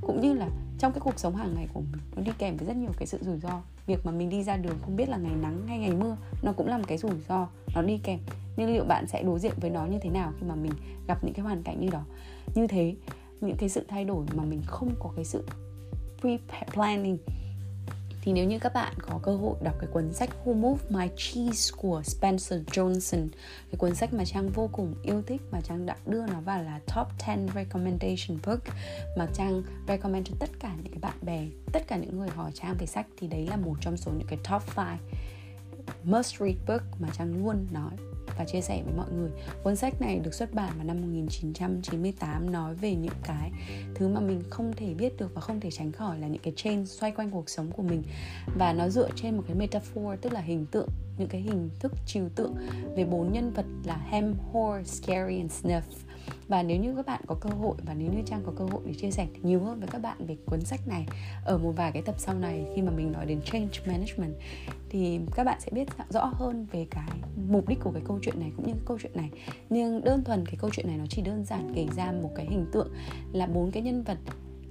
Cũng 0.00 0.20
như 0.20 0.32
là 0.32 0.48
trong 0.78 0.92
cái 0.92 1.00
cuộc 1.00 1.18
sống 1.18 1.36
hàng 1.36 1.54
ngày 1.54 1.68
của 1.72 1.80
mình, 1.80 2.02
nó 2.16 2.22
đi 2.22 2.32
kèm 2.38 2.56
với 2.56 2.66
rất 2.66 2.76
nhiều 2.76 2.90
cái 2.98 3.06
sự 3.06 3.18
rủi 3.22 3.38
ro. 3.38 3.62
Việc 3.86 4.06
mà 4.06 4.12
mình 4.12 4.30
đi 4.30 4.42
ra 4.42 4.56
đường 4.56 4.76
không 4.82 4.96
biết 4.96 5.08
là 5.08 5.16
ngày 5.16 5.34
nắng 5.42 5.66
hay 5.66 5.78
ngày 5.78 5.92
mưa, 5.92 6.16
nó 6.42 6.52
cũng 6.52 6.66
là 6.66 6.78
một 6.78 6.84
cái 6.86 6.98
rủi 6.98 7.20
ro, 7.28 7.48
nó 7.74 7.82
đi 7.82 8.00
kèm. 8.02 8.18
Nhưng 8.56 8.72
liệu 8.72 8.84
bạn 8.84 9.06
sẽ 9.06 9.22
đối 9.22 9.38
diện 9.38 9.52
với 9.60 9.70
nó 9.70 9.86
như 9.86 9.98
thế 10.02 10.10
nào 10.10 10.32
khi 10.40 10.46
mà 10.46 10.54
mình 10.54 10.72
gặp 11.08 11.24
những 11.24 11.34
cái 11.34 11.44
hoàn 11.44 11.62
cảnh 11.62 11.80
như 11.80 11.88
đó? 11.88 12.02
Như 12.54 12.66
thế 12.66 12.94
những 13.46 13.56
cái 13.56 13.68
sự 13.68 13.84
thay 13.88 14.04
đổi 14.04 14.26
mà 14.34 14.44
mình 14.44 14.62
không 14.66 14.94
có 15.00 15.10
cái 15.16 15.24
sự 15.24 15.44
pre 16.20 16.38
planning 16.72 17.18
thì 18.24 18.32
nếu 18.32 18.44
như 18.44 18.58
các 18.58 18.74
bạn 18.74 18.94
có 19.00 19.20
cơ 19.22 19.36
hội 19.36 19.54
đọc 19.62 19.74
cái 19.80 19.90
cuốn 19.92 20.12
sách 20.12 20.30
Who 20.44 20.54
Moved 20.54 20.90
My 20.90 21.08
Cheese 21.16 21.74
của 21.76 22.02
Spencer 22.02 22.60
Johnson, 22.66 23.28
cái 23.70 23.78
cuốn 23.78 23.94
sách 23.94 24.14
mà 24.14 24.24
Trang 24.24 24.48
vô 24.48 24.68
cùng 24.72 24.94
yêu 25.02 25.22
thích 25.26 25.40
mà 25.50 25.60
Trang 25.60 25.86
đã 25.86 25.96
đưa 26.06 26.26
nó 26.26 26.40
vào 26.40 26.62
là 26.62 26.80
top 26.96 27.06
10 27.26 27.46
recommendation 27.54 28.38
book, 28.46 28.60
mà 29.18 29.26
Trang 29.34 29.62
recommend 29.88 30.28
cho 30.28 30.34
tất 30.38 30.50
cả 30.60 30.74
những 30.76 30.92
cái 30.92 31.00
bạn 31.00 31.16
bè, 31.22 31.46
tất 31.72 31.82
cả 31.88 31.96
những 31.96 32.18
người 32.18 32.28
hỏi 32.28 32.50
Trang 32.54 32.74
về 32.78 32.86
sách, 32.86 33.06
thì 33.18 33.26
đấy 33.26 33.46
là 33.46 33.56
một 33.56 33.74
trong 33.80 33.96
số 33.96 34.12
những 34.12 34.26
cái 34.26 34.38
top 34.50 34.76
5 34.76 34.98
must 36.04 36.38
read 36.38 36.56
book 36.66 36.82
mà 36.98 37.08
Trang 37.18 37.44
luôn 37.44 37.66
nói 37.72 38.13
và 38.38 38.44
chia 38.44 38.60
sẻ 38.60 38.82
với 38.84 38.94
mọi 38.96 39.06
người. 39.12 39.30
Cuốn 39.62 39.76
sách 39.76 40.00
này 40.00 40.18
được 40.18 40.34
xuất 40.34 40.54
bản 40.54 40.72
vào 40.76 40.84
năm 40.84 41.00
1998 41.00 42.52
nói 42.52 42.74
về 42.74 42.94
những 42.94 43.14
cái 43.22 43.50
thứ 43.94 44.08
mà 44.08 44.20
mình 44.20 44.42
không 44.50 44.72
thể 44.76 44.94
biết 44.94 45.16
được 45.18 45.34
và 45.34 45.40
không 45.40 45.60
thể 45.60 45.70
tránh 45.70 45.92
khỏi 45.92 46.18
là 46.18 46.26
những 46.26 46.42
cái 46.42 46.52
chain 46.56 46.86
xoay 46.86 47.12
quanh 47.12 47.30
cuộc 47.30 47.50
sống 47.50 47.70
của 47.72 47.82
mình 47.82 48.02
và 48.58 48.72
nó 48.72 48.88
dựa 48.88 49.08
trên 49.16 49.36
một 49.36 49.42
cái 49.46 49.56
metaphor 49.56 50.20
tức 50.20 50.32
là 50.32 50.40
hình 50.40 50.66
tượng 50.66 50.88
những 51.18 51.28
cái 51.28 51.40
hình 51.40 51.70
thức 51.80 51.92
trừu 52.06 52.28
tượng 52.28 52.54
về 52.96 53.04
bốn 53.04 53.32
nhân 53.32 53.52
vật 53.52 53.66
là 53.84 53.96
Ham, 53.96 54.34
Whore, 54.52 54.82
Scary 54.82 55.38
and 55.38 55.52
Sniff 55.52 55.82
và 56.48 56.62
nếu 56.62 56.80
như 56.80 56.96
các 56.96 57.06
bạn 57.06 57.20
có 57.26 57.34
cơ 57.34 57.50
hội 57.50 57.74
và 57.86 57.94
nếu 57.94 58.12
như 58.12 58.22
trang 58.26 58.42
có 58.46 58.52
cơ 58.56 58.64
hội 58.64 58.82
để 58.86 58.94
chia 58.94 59.10
sẻ 59.10 59.26
nhiều 59.42 59.60
hơn 59.60 59.78
với 59.80 59.88
các 59.88 60.02
bạn 60.02 60.26
về 60.26 60.36
cuốn 60.46 60.60
sách 60.60 60.88
này 60.88 61.06
ở 61.44 61.58
một 61.58 61.72
vài 61.76 61.92
cái 61.92 62.02
tập 62.02 62.14
sau 62.18 62.34
này 62.34 62.64
khi 62.74 62.82
mà 62.82 62.90
mình 62.90 63.12
nói 63.12 63.26
đến 63.26 63.40
change 63.44 63.80
management, 63.86 64.34
thì 64.90 65.20
các 65.34 65.44
bạn 65.44 65.60
sẽ 65.60 65.70
biết 65.72 65.88
rõ 66.08 66.24
hơn 66.24 66.66
về 66.72 66.86
cái 66.90 67.08
mục 67.48 67.68
đích 67.68 67.78
của 67.80 67.90
cái 67.92 68.02
câu 68.06 68.18
chuyện 68.22 68.40
này 68.40 68.52
cũng 68.56 68.66
như 68.66 68.72
cái 68.72 68.82
câu 68.86 68.98
chuyện 69.02 69.12
này. 69.14 69.30
Nhưng 69.70 70.04
đơn 70.04 70.24
thuần 70.24 70.46
cái 70.46 70.56
câu 70.58 70.70
chuyện 70.72 70.86
này 70.86 70.98
nó 70.98 71.04
chỉ 71.10 71.22
đơn 71.22 71.44
giản 71.44 71.72
kể 71.74 71.86
ra 71.96 72.12
một 72.12 72.30
cái 72.34 72.46
hình 72.46 72.66
tượng 72.72 72.88
là 73.32 73.46
bốn 73.46 73.70
cái 73.70 73.82
nhân 73.82 74.02
vật 74.02 74.18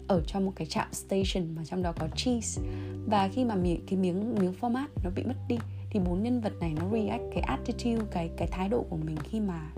ở 0.07 0.23
trong 0.27 0.45
một 0.45 0.51
cái 0.55 0.67
trạm 0.67 0.93
station 0.93 1.55
mà 1.55 1.65
trong 1.65 1.83
đó 1.83 1.93
có 1.99 2.07
cheese. 2.15 2.61
Và 3.05 3.29
khi 3.33 3.45
mà 3.45 3.55
miếng 3.55 3.85
cái 3.87 3.99
miếng 3.99 4.35
miếng 4.35 4.53
format 4.61 4.87
nó 5.03 5.09
bị 5.15 5.23
mất 5.23 5.35
đi, 5.47 5.57
thì 5.89 5.99
bốn 5.99 6.23
nhân 6.23 6.41
vật 6.41 6.53
này 6.59 6.73
nó 6.79 6.89
react 6.91 7.23
cái 7.33 7.41
attitude, 7.41 8.05
cái 8.11 8.29
cái 8.37 8.47
thái 8.47 8.69
độ 8.69 8.85
của 8.89 8.97
mình 8.97 9.15
khi 9.23 9.39
mà 9.39 9.71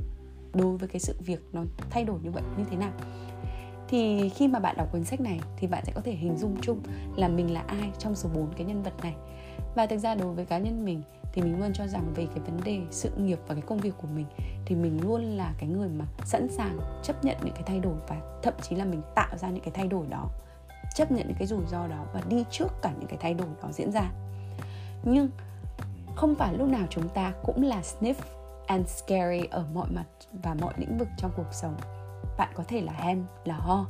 đối 0.55 0.77
với 0.77 0.87
cái 0.87 0.99
sự 0.99 1.15
việc 1.19 1.39
nó 1.53 1.63
thay 1.89 2.03
đổi 2.03 2.19
như 2.23 2.31
vậy 2.31 2.43
như 2.57 2.63
thế 2.71 2.77
nào. 2.77 2.91
Thì 3.87 4.29
khi 4.29 4.47
mà 4.47 4.59
bạn 4.59 4.77
đọc 4.77 4.91
cuốn 4.91 5.03
sách 5.03 5.21
này 5.21 5.39
thì 5.57 5.67
bạn 5.67 5.85
sẽ 5.85 5.91
có 5.95 6.01
thể 6.01 6.11
hình 6.11 6.37
dung 6.37 6.61
chung 6.61 6.79
là 7.15 7.27
mình 7.27 7.53
là 7.53 7.63
ai 7.67 7.91
trong 7.99 8.15
số 8.15 8.29
bốn 8.35 8.47
cái 8.57 8.65
nhân 8.65 8.83
vật 8.83 8.93
này. 9.03 9.15
Và 9.75 9.85
thực 9.85 9.97
ra 9.97 10.15
đối 10.15 10.33
với 10.33 10.45
cá 10.45 10.57
nhân 10.57 10.85
mình 10.85 11.01
thì 11.33 11.41
mình 11.41 11.59
luôn 11.59 11.73
cho 11.73 11.87
rằng 11.87 12.13
về 12.15 12.25
cái 12.25 12.39
vấn 12.39 12.63
đề 12.63 12.81
sự 12.91 13.11
nghiệp 13.17 13.39
và 13.47 13.55
cái 13.55 13.63
công 13.67 13.77
việc 13.77 13.93
của 14.01 14.07
mình 14.15 14.25
thì 14.65 14.75
mình 14.75 14.99
luôn 15.03 15.23
là 15.23 15.53
cái 15.57 15.69
người 15.69 15.89
mà 15.89 16.05
sẵn 16.25 16.47
sàng 16.49 16.79
chấp 17.03 17.25
nhận 17.25 17.37
những 17.43 17.53
cái 17.53 17.63
thay 17.65 17.79
đổi 17.79 17.95
và 18.07 18.39
thậm 18.43 18.53
chí 18.61 18.75
là 18.75 18.85
mình 18.85 19.01
tạo 19.15 19.37
ra 19.37 19.49
những 19.49 19.63
cái 19.63 19.71
thay 19.73 19.87
đổi 19.87 20.05
đó, 20.09 20.29
chấp 20.95 21.11
nhận 21.11 21.27
những 21.27 21.37
cái 21.37 21.47
rủi 21.47 21.65
ro 21.71 21.87
đó 21.87 22.05
và 22.13 22.21
đi 22.29 22.43
trước 22.51 22.67
cả 22.81 22.93
những 22.99 23.07
cái 23.07 23.17
thay 23.21 23.33
đổi 23.33 23.47
đó 23.63 23.69
diễn 23.71 23.91
ra. 23.91 24.11
Nhưng 25.03 25.29
không 26.15 26.35
phải 26.35 26.53
lúc 26.57 26.67
nào 26.67 26.87
chúng 26.89 27.09
ta 27.09 27.33
cũng 27.43 27.63
là 27.63 27.81
sniff 27.81 28.13
and 28.67 28.87
scary 28.87 29.45
ở 29.51 29.65
mọi 29.73 29.87
mặt 29.89 30.05
và 30.43 30.55
mọi 30.61 30.73
lĩnh 30.77 30.97
vực 30.97 31.07
trong 31.17 31.31
cuộc 31.37 31.53
sống. 31.53 31.75
Bạn 32.37 32.49
có 32.55 32.63
thể 32.67 32.81
là 32.81 32.93
hem 32.93 33.25
là 33.45 33.55
ho, 33.55 33.85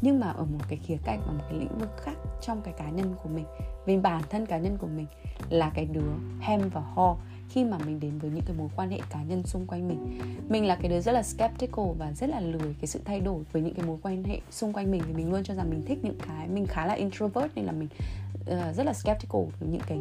nhưng 0.00 0.20
mà 0.20 0.30
ở 0.30 0.44
một 0.44 0.58
cái 0.68 0.78
khía 0.82 0.96
cạnh 1.04 1.20
và 1.26 1.32
một 1.32 1.44
cái 1.48 1.58
lĩnh 1.58 1.78
vực 1.78 1.96
khác 1.96 2.14
trong 2.40 2.62
cái 2.62 2.74
cá 2.78 2.90
nhân 2.90 3.14
của 3.22 3.28
mình 3.28 3.44
vì 3.86 3.96
bản 3.96 4.22
thân 4.30 4.46
cá 4.46 4.58
nhân 4.58 4.78
của 4.78 4.86
mình 4.86 5.06
là 5.48 5.70
cái 5.74 5.84
đứa 5.84 6.12
hem 6.40 6.68
và 6.68 6.80
ho 6.80 7.16
khi 7.48 7.64
mà 7.64 7.78
mình 7.78 8.00
đến 8.00 8.18
với 8.18 8.30
những 8.30 8.44
cái 8.46 8.56
mối 8.56 8.68
quan 8.76 8.90
hệ 8.90 8.98
cá 9.10 9.22
nhân 9.22 9.42
xung 9.42 9.66
quanh 9.66 9.88
mình. 9.88 10.18
Mình 10.48 10.64
là 10.64 10.76
cái 10.76 10.90
đứa 10.90 11.00
rất 11.00 11.12
là 11.12 11.22
skeptical 11.22 11.86
và 11.98 12.12
rất 12.12 12.30
là 12.30 12.40
lười 12.40 12.74
cái 12.80 12.86
sự 12.86 13.00
thay 13.04 13.20
đổi 13.20 13.42
với 13.52 13.62
những 13.62 13.74
cái 13.74 13.86
mối 13.86 13.98
quan 14.02 14.24
hệ 14.24 14.40
xung 14.50 14.72
quanh 14.72 14.90
mình. 14.90 15.02
Thì 15.06 15.12
mình 15.12 15.32
luôn 15.32 15.44
cho 15.44 15.54
rằng 15.54 15.70
mình 15.70 15.82
thích 15.86 15.98
những 16.02 16.18
cái 16.26 16.48
mình 16.48 16.66
khá 16.66 16.86
là 16.86 16.94
introvert 16.94 17.54
nên 17.54 17.64
là 17.64 17.72
mình 17.72 17.88
uh, 18.40 18.76
rất 18.76 18.86
là 18.86 18.92
skeptical 18.92 19.42
với 19.60 19.68
những 19.68 19.82
cái 19.86 19.98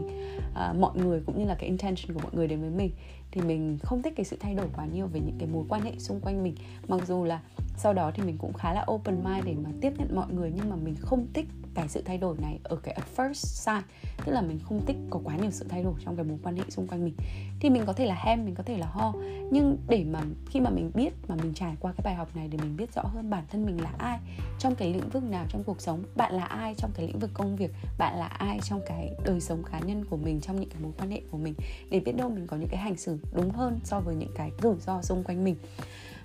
uh, 0.52 0.80
mọi 0.80 0.98
người 0.98 1.22
cũng 1.26 1.40
như 1.40 1.46
là 1.46 1.56
cái 1.56 1.70
intention 1.70 2.16
của 2.16 2.20
mọi 2.24 2.32
người 2.36 2.48
đến 2.48 2.62
với 2.62 2.70
mình. 2.70 2.92
Thì 3.32 3.42
mình 3.42 3.78
không 3.84 4.02
thích 4.02 4.14
cái 4.16 4.26
sự 4.26 4.38
thay 4.40 4.56
đổi 4.56 4.68
quá 4.76 4.86
nhiều 4.86 5.08
về 5.08 5.20
những 5.20 5.36
cái 5.40 5.50
mối 5.54 5.66
quan 5.70 5.82
hệ 5.82 5.92
xung 5.98 6.20
quanh 6.20 6.44
mình. 6.44 6.56
Mặc 6.88 7.08
dù 7.08 7.24
là 7.24 7.42
sau 7.78 7.94
đó 7.94 8.12
thì 8.16 8.24
mình 8.24 8.38
cũng 8.38 8.54
khá 8.54 8.74
là 8.74 8.86
open 8.92 9.24
mind 9.24 9.46
để 9.46 9.56
mà 9.64 9.70
tiếp 9.82 9.94
nhận 9.98 10.16
mọi 10.16 10.28
người 10.34 10.52
nhưng 10.56 10.70
mà 10.70 10.76
mình 10.76 10.96
không 11.00 11.28
thích 11.34 11.46
cái 11.76 11.88
sự 11.88 12.02
thay 12.06 12.18
đổi 12.18 12.38
này 12.42 12.60
ở 12.64 12.76
cái 12.76 12.94
at 12.94 13.06
first 13.16 13.34
sign 13.34 13.84
tức 14.26 14.32
là 14.32 14.42
mình 14.42 14.60
không 14.64 14.86
thích 14.86 14.96
có 15.10 15.20
quá 15.24 15.36
nhiều 15.36 15.52
sự 15.52 15.66
thay 15.70 15.84
đổi 15.84 15.94
trong 16.06 16.16
cái 16.16 16.26
mối 16.26 16.38
quan 16.44 16.56
hệ 16.56 16.64
xung 16.70 16.88
quanh 16.88 17.06
mình. 17.06 17.14
Thì 17.60 17.70
mình 17.70 17.84
có 17.86 17.94
thể 17.94 18.06
là 18.06 18.16
hem, 18.16 18.46
mình 18.46 18.56
có 18.56 18.64
thể 18.64 18.78
là 18.78 18.88
ho, 18.88 19.14
nhưng 19.52 19.78
để 19.88 20.04
mà 20.04 20.22
khi 20.50 20.60
mà 20.60 20.70
mình 20.70 20.92
biết, 20.94 21.14
mà 21.28 21.36
mình 21.36 21.54
trải 21.54 21.76
qua 21.80 21.92
cái 21.92 22.02
bài 22.04 22.16
học 22.16 22.36
này 22.36 22.48
để 22.48 22.58
mình 22.62 22.78
biết 22.78 22.94
rõ 22.94 23.02
hơn 23.02 23.30
bản 23.30 23.44
thân 23.52 23.66
mình 23.66 23.82
là 23.82 23.94
ai, 23.98 24.20
trong 24.60 24.76
cái 24.76 24.94
lĩnh 24.94 25.10
vực 25.10 25.24
nào 25.24 25.46
trong 25.50 25.64
cuộc 25.64 25.82
sống, 25.82 26.04
bạn 26.16 26.34
là 26.34 26.46
ai 26.46 26.76
trong 26.78 26.92
cái 26.96 27.08
lĩnh 27.08 27.20
vực 27.20 27.32
công 27.34 27.56
việc, 27.56 27.72
bạn 27.98 28.20
là 28.20 28.28
ai 28.28 28.60
trong 28.64 28.82
cái 28.88 29.12
đời 29.26 29.42
sống 29.42 29.64
cá 29.72 29.80
nhân 29.80 30.06
của 30.06 30.18
mình, 30.18 30.42
trong 30.42 30.60
những 30.60 30.70
cái 30.70 30.82
mối 30.82 30.92
quan 30.98 31.12
hệ 31.12 31.22
của 31.32 31.38
mình, 31.38 31.54
để 31.90 32.00
biết 32.00 32.16
đâu 32.18 32.30
mình 32.30 32.48
có 32.48 32.58
những 32.58 32.70
cái 32.70 32.80
hành 32.80 32.98
xử 32.98 33.18
đúng 33.34 33.52
hơn 33.52 33.80
so 33.84 34.00
với 34.00 34.16
những 34.16 34.32
cái 34.36 34.52
rủi 34.62 34.76
ro 34.80 35.02
xung 35.02 35.24
quanh 35.24 35.44
mình. 35.44 35.56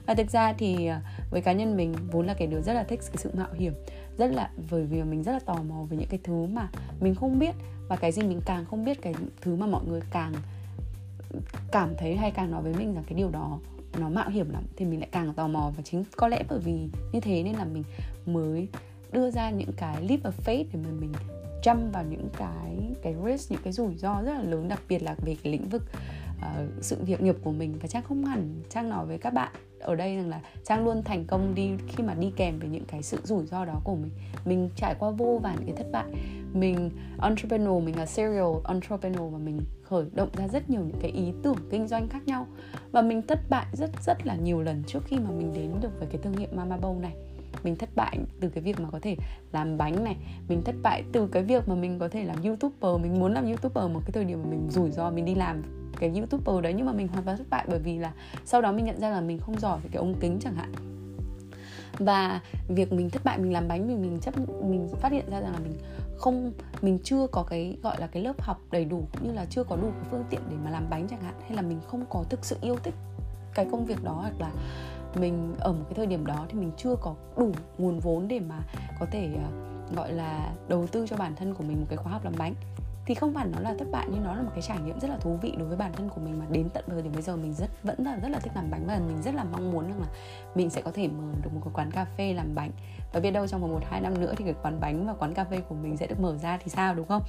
Và 0.07 0.15
thực 0.15 0.31
ra 0.31 0.53
thì 0.53 0.87
à, 0.87 1.03
với 1.31 1.41
cá 1.41 1.53
nhân 1.53 1.77
mình, 1.77 1.95
vốn 2.13 2.27
là 2.27 2.35
cái 2.35 2.49
đứa 2.49 2.61
rất 2.61 2.73
là 2.73 2.85
thích 2.85 3.01
cái 3.07 3.17
sự 3.17 3.31
mạo 3.35 3.53
hiểm 3.53 3.73
rất 4.21 4.33
là 4.33 4.51
bởi 4.71 4.85
vì 4.85 5.03
mình 5.03 5.23
rất 5.23 5.33
là 5.33 5.39
tò 5.39 5.55
mò 5.69 5.85
về 5.91 5.97
những 5.97 6.09
cái 6.09 6.21
thứ 6.25 6.47
mà 6.47 6.69
mình 7.01 7.15
không 7.15 7.39
biết 7.39 7.55
và 7.89 7.97
cái 7.97 8.13
gì 8.13 8.23
mình 8.23 8.41
càng 8.45 8.65
không 8.65 8.85
biết 8.85 9.03
cái 9.03 9.15
thứ 9.41 9.57
mà 9.57 9.67
mọi 9.67 9.85
người 9.89 10.01
càng 10.11 10.33
cảm 11.73 11.95
thấy 11.99 12.17
hay 12.17 12.31
càng 12.31 12.51
nói 12.51 12.63
với 12.63 12.75
mình 12.75 12.95
rằng 12.95 13.05
cái 13.07 13.19
điều 13.19 13.31
đó 13.31 13.59
nó 13.99 14.09
mạo 14.09 14.29
hiểm 14.29 14.51
lắm 14.51 14.63
thì 14.77 14.85
mình 14.85 15.01
lại 15.01 15.09
càng 15.13 15.35
tò 15.35 15.49
mò. 15.49 15.73
Và 15.77 15.83
chính 15.83 16.05
có 16.17 16.29
lẽ 16.29 16.43
bởi 16.49 16.59
vì 16.59 16.89
như 17.13 17.21
thế 17.21 17.43
nên 17.43 17.55
là 17.55 17.65
mình 17.65 17.85
mới 18.27 18.69
đưa 19.13 19.31
ra 19.31 19.51
những 19.51 19.73
cái 19.77 20.03
leap 20.09 20.21
of 20.23 20.33
faith 20.45 20.65
để 20.73 20.81
mà 20.85 20.91
mình 21.01 21.13
chăm 21.63 21.91
vào 21.93 22.05
những 22.05 22.29
cái 22.37 22.93
cái 23.03 23.15
risk 23.27 23.53
những 23.53 23.61
cái 23.65 23.73
rủi 23.73 23.97
ro 23.97 24.23
rất 24.23 24.33
là 24.33 24.43
lớn 24.43 24.69
đặc 24.69 24.81
biệt 24.89 25.03
là 25.03 25.15
về 25.25 25.37
cái 25.43 25.53
lĩnh 25.53 25.69
vực 25.69 25.83
uh, 26.39 26.71
sự 26.81 26.97
việc 27.05 27.23
nghiệp 27.23 27.37
của 27.43 27.53
mình. 27.53 27.79
Và 27.81 27.89
trang 27.89 28.03
không 28.03 28.25
hẳn 28.25 28.63
trang 28.71 28.89
nói 28.89 29.07
với 29.07 29.19
các 29.19 29.33
bạn 29.33 29.53
ở 29.81 29.95
đây 29.95 30.17
rằng 30.17 30.29
là 30.29 30.41
trang 30.65 30.85
luôn 30.85 31.03
thành 31.03 31.25
công 31.25 31.55
đi, 31.55 31.71
khi 31.89 32.05
mà 32.05 32.15
đi 32.15 32.33
kèm 32.37 32.59
với 32.59 32.69
những 32.69 32.85
cái 32.85 33.03
sự 33.03 33.19
rủi 33.25 33.47
ro 33.47 33.65
đó 33.65 33.81
của 33.85 33.95
mình. 33.95 34.11
Mình 34.45 34.71
trải 34.77 34.95
qua 34.99 35.11
vô 35.11 35.41
vàn 35.43 35.57
cái 35.67 35.75
thất 35.77 35.87
bại. 35.93 36.05
Mình 36.53 36.91
entrepreneur, 37.19 37.85
mình 37.85 37.99
là 37.99 38.07
serial 38.07 38.55
entrepreneur 38.65 39.33
và 39.33 39.39
mình 39.39 39.61
khởi 39.83 40.05
động 40.13 40.29
ra 40.37 40.49
rất 40.49 40.71
nhiều 40.71 40.81
những 40.81 41.01
cái 41.01 41.11
ý 41.11 41.33
tưởng 41.43 41.57
kinh 41.71 41.89
doanh 41.89 42.09
khác 42.09 42.27
nhau. 42.27 42.47
Và 42.93 43.03
mình 43.03 43.23
thất 43.23 43.39
bại 43.51 43.67
rất 43.73 43.91
rất 44.07 44.27
là 44.27 44.37
nhiều 44.37 44.63
lần 44.63 44.83
trước 44.87 45.01
khi 45.05 45.19
mà 45.19 45.31
mình 45.31 45.53
đến 45.55 45.71
được 45.81 45.99
với 45.99 46.09
cái 46.13 46.19
thương 46.23 46.37
hiệu 46.37 46.49
Mama 46.53 46.77
Bow 46.77 47.01
này. 47.01 47.15
Mình 47.65 47.77
thất 47.77 47.89
bại 47.97 48.19
từ 48.41 48.49
cái 48.49 48.65
việc 48.65 48.81
mà 48.81 48.91
có 48.91 48.99
thể 49.03 49.17
làm 49.53 49.79
bánh 49.79 50.05
này. 50.05 50.17
Mình 50.49 50.63
thất 50.63 50.75
bại 50.83 51.05
từ 51.13 51.27
cái 51.27 51.43
việc 51.43 51.69
mà 51.69 51.75
mình 51.75 51.99
có 51.99 52.09
thể 52.09 52.25
làm 52.25 52.43
youtuber. 52.43 53.03
Mình 53.03 53.21
muốn 53.21 53.35
làm 53.35 53.47
youtuber 53.47 53.85
một 53.91 54.01
cái 54.05 54.13
thời 54.13 54.25
điểm 54.25 54.43
mà 54.43 54.51
mình 54.51 54.69
rủi 54.71 54.91
ro, 54.91 55.11
mình 55.11 55.25
đi 55.25 55.35
làm 55.35 55.63
cái 56.01 56.13
youtuber 56.17 56.63
đấy 56.63 56.75
nhưng 56.77 56.87
mà 56.87 56.93
mình 56.93 57.09
hoàn 57.09 57.25
toàn 57.25 57.37
thất 57.37 57.47
bại 57.51 57.65
bởi 57.69 57.79
vì 57.79 57.99
là 57.99 58.13
sau 58.45 58.63
đó 58.63 58.73
mình 58.73 58.85
nhận 58.85 59.01
ra 59.01 59.11
là 59.11 59.21
mình 59.21 59.39
không 59.39 59.61
giỏi 59.61 59.81
về 59.83 59.89
cái 59.93 59.99
ống 59.99 60.15
kính 60.21 60.39
chẳng 60.41 60.55
hạn. 60.55 60.73
Và 61.99 62.41
việc 62.69 62.93
mình 62.93 63.11
thất 63.11 63.25
bại, 63.25 63.39
mình 63.39 63.53
làm 63.53 63.69
bánh 63.69 63.89
mình 63.89 64.03
mình 64.03 64.21
chấp, 64.21 64.35
mình 64.63 64.89
phát 65.01 65.13
hiện 65.13 65.31
ra 65.31 65.41
rằng 65.41 65.53
là 65.53 65.59
mình 65.59 65.79
không, 66.17 66.53
mình 66.83 66.99
chưa 67.05 67.27
có 67.27 67.43
cái, 67.43 67.77
gọi 67.83 68.01
là 68.01 68.07
cái 68.07 68.23
lớp 68.23 68.41
học 68.41 68.61
đầy 68.71 68.85
đủ 68.85 69.05
cũng 69.13 69.29
như 69.29 69.35
là 69.35 69.47
chưa 69.51 69.65
có 69.65 69.77
đủ 69.77 69.91
cái 69.91 70.09
phương 70.11 70.25
tiện 70.31 70.41
để 70.51 70.57
mà 70.65 70.71
làm 70.71 70.91
bánh 70.91 71.07
chẳng 71.11 71.23
hạn. 71.23 71.35
Hay 71.43 71.57
là 71.57 71.63
mình 71.63 71.81
không 71.87 72.05
có 72.11 72.25
thực 72.31 72.45
sự 72.45 72.57
yêu 72.61 72.77
thích 72.83 72.95
cái 73.55 73.67
công 73.73 73.85
việc 73.85 74.05
đó 74.05 74.13
hoặc 74.13 74.41
là 74.41 74.51
mình 75.15 75.55
ở 75.59 75.73
một 75.73 75.85
cái 75.89 75.95
thời 75.95 76.07
điểm 76.07 76.27
đó 76.27 76.47
thì 76.49 76.59
mình 76.59 76.71
chưa 76.77 76.95
có 77.01 77.15
đủ 77.37 77.53
nguồn 77.79 77.99
vốn 77.99 78.29
để 78.29 78.41
mà 78.41 78.61
có 79.01 79.07
thể 79.11 79.31
ờ, 79.35 79.51
gọi 79.97 80.13
là 80.13 80.53
đầu 80.69 80.87
tư 80.87 81.07
cho 81.11 81.17
bản 81.17 81.37
thân 81.37 81.55
của 81.55 81.65
mình 81.65 81.81
một 81.81 81.87
cái 81.89 81.97
khóa 81.97 82.13
học 82.13 82.25
làm 82.25 82.35
bánh 82.39 82.55
thì 83.07 83.15
không 83.15 83.35
phải 83.35 83.47
nó 83.47 83.61
là 83.61 83.75
thất 83.79 83.89
bại, 83.93 84.07
nhưng 84.11 84.25
nó 84.25 84.35
là 84.35 84.43
một 84.43 84.51
cái 84.55 84.63
trải 84.63 84.79
nghiệm 84.79 85.01
rất 85.01 85.09
là 85.09 85.17
thú 85.17 85.39
vị 85.43 85.55
đối 85.59 85.69
với 85.69 85.77
bản 85.77 85.93
thân 85.93 86.09
của 86.09 86.21
mình 86.21 86.39
mà 86.39 86.47
đến 86.51 86.69
tận 86.75 86.85
thời 86.87 87.03
điểm 87.03 87.13
bây 87.13 87.23
giờ 87.23 87.37
mình 87.37 87.55
rất, 87.55 87.83
vẫn 87.83 87.97
là 88.05 88.17
rất 88.17 88.29
là 88.29 88.39
thích 88.39 88.53
làm 88.55 88.71
bánh 88.71 88.85
và 88.87 89.01
mình 89.07 89.23
rất 89.23 89.35
là 89.35 89.45
mong 89.45 89.71
muốn 89.71 89.85
rằng 89.85 90.01
là 90.01 90.07
mình 90.55 90.71
sẽ 90.71 90.83
có 90.83 90.91
thể 90.95 91.09
mở 91.09 91.33
được 91.43 91.51
một 91.55 91.61
cái 91.65 91.73
quán 91.75 91.91
cà 91.91 92.05
phê 92.05 92.35
làm 92.35 92.55
bánh. 92.55 92.71
Và 93.13 93.21
biết 93.21 93.31
đâu 93.31 93.47
trong 93.47 93.61
vòng 93.61 93.73
một, 93.73 93.81
hai 93.91 94.01
năm 94.01 94.21
nữa 94.21 94.35
thì 94.37 94.45
cái 94.45 94.55
quán 94.63 94.81
bánh 94.81 95.07
và 95.07 95.13
quán 95.13 95.35
cà 95.35 95.45
phê 95.45 95.61
của 95.61 95.75
mình 95.75 95.97
sẽ 95.97 96.07
được 96.07 96.21
mở 96.21 96.37
ra 96.37 96.59
thì 96.65 96.69
sao, 96.69 96.95
đúng 96.95 97.07
không? 97.07 97.23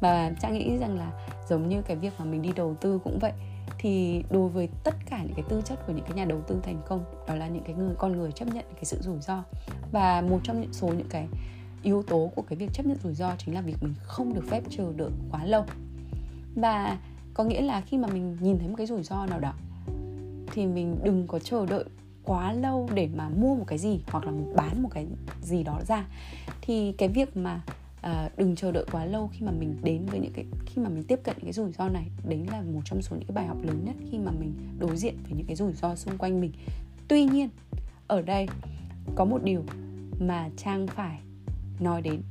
Và 0.00 0.32
trang 0.40 0.52
nghĩ 0.52 0.78
rằng 0.78 0.98
là 0.98 1.10
giống 1.48 1.68
như 1.68 1.82
cái 1.82 1.96
việc 1.96 2.12
mà 2.18 2.24
mình 2.24 2.42
đi 2.42 2.52
đầu 2.56 2.74
tư 2.80 3.00
cũng 3.04 3.18
vậy, 3.18 3.32
thì 3.78 4.24
đối 4.30 4.48
với 4.48 4.68
tất 4.84 4.94
cả 5.10 5.22
những 5.22 5.34
cái 5.34 5.44
tư 5.48 5.62
chất 5.64 5.86
của 5.86 5.92
những 5.92 6.04
cái 6.04 6.14
nhà 6.14 6.24
đầu 6.24 6.40
tư 6.40 6.60
thành 6.62 6.82
công, 6.88 7.04
đó 7.28 7.34
là 7.34 7.48
những 7.48 7.64
cái 7.64 7.74
người, 7.74 7.94
con 7.98 8.12
người 8.12 8.32
chấp 8.32 8.48
nhận 8.48 8.64
cái 8.74 8.84
sự 8.84 8.98
rủi 9.00 9.20
ro. 9.20 9.42
Và 9.92 10.20
một 10.20 10.38
trong 10.42 10.60
những 10.60 10.72
số 10.72 10.88
những 10.88 11.08
cái 11.10 11.28
yếu 11.84 12.02
tố 12.02 12.30
của 12.34 12.42
cái 12.42 12.56
việc 12.56 12.68
chấp 12.72 12.86
nhận 12.86 12.98
rủi 13.02 13.14
ro 13.14 13.34
chính 13.38 13.54
là 13.54 13.60
việc 13.60 13.76
mình 13.80 13.94
không 14.02 14.34
được 14.34 14.44
phép 14.48 14.62
chờ 14.70 14.92
đợi 14.96 15.10
quá 15.30 15.44
lâu. 15.44 15.64
Và 16.54 16.98
có 17.34 17.44
nghĩa 17.44 17.60
là 17.60 17.80
khi 17.80 17.98
mà 17.98 18.08
mình 18.08 18.36
nhìn 18.40 18.58
thấy 18.58 18.68
một 18.68 18.74
cái 18.78 18.86
rủi 18.86 19.02
ro 19.02 19.26
nào 19.26 19.40
đó 19.40 19.52
thì 20.52 20.66
mình 20.66 20.96
đừng 21.04 21.26
có 21.26 21.38
chờ 21.38 21.66
đợi 21.66 21.84
quá 22.24 22.52
lâu 22.52 22.88
để 22.94 23.08
mà 23.16 23.28
mua 23.28 23.54
một 23.54 23.64
cái 23.66 23.78
gì 23.78 24.00
hoặc 24.06 24.24
là 24.24 24.32
bán 24.56 24.82
một 24.82 24.88
cái 24.92 25.06
gì 25.42 25.62
đó 25.62 25.80
ra. 25.88 26.06
Thì 26.60 26.92
cái 26.92 27.08
việc 27.08 27.36
mà 27.36 27.62
à, 28.02 28.30
đừng 28.36 28.56
chờ 28.56 28.72
đợi 28.72 28.84
quá 28.92 29.04
lâu 29.04 29.30
khi 29.32 29.46
mà 29.46 29.52
mình 29.52 29.76
đến 29.82 30.06
với 30.06 30.20
những 30.20 30.32
cái 30.32 30.44
khi 30.66 30.82
mà 30.82 30.88
mình 30.88 31.04
tiếp 31.04 31.20
cận 31.24 31.36
những 31.36 31.44
cái 31.44 31.52
rủi 31.52 31.72
ro 31.72 31.88
này 31.88 32.06
đấy 32.28 32.46
là 32.50 32.62
một 32.62 32.80
trong 32.84 33.02
số 33.02 33.16
những 33.16 33.26
cái 33.28 33.34
bài 33.34 33.46
học 33.46 33.56
lớn 33.62 33.84
nhất 33.84 33.94
khi 34.10 34.18
mà 34.18 34.32
mình 34.40 34.52
đối 34.78 34.96
diện 34.96 35.14
với 35.22 35.32
những 35.32 35.46
cái 35.46 35.56
rủi 35.56 35.72
ro 35.72 35.94
xung 35.94 36.18
quanh 36.18 36.40
mình. 36.40 36.52
Tuy 37.08 37.24
nhiên 37.24 37.48
ở 38.06 38.22
đây 38.22 38.46
có 39.14 39.24
một 39.24 39.44
điều 39.44 39.64
mà 40.20 40.48
trang 40.56 40.86
phải 40.86 41.18
nói 41.80 42.02
đến. 42.02 42.22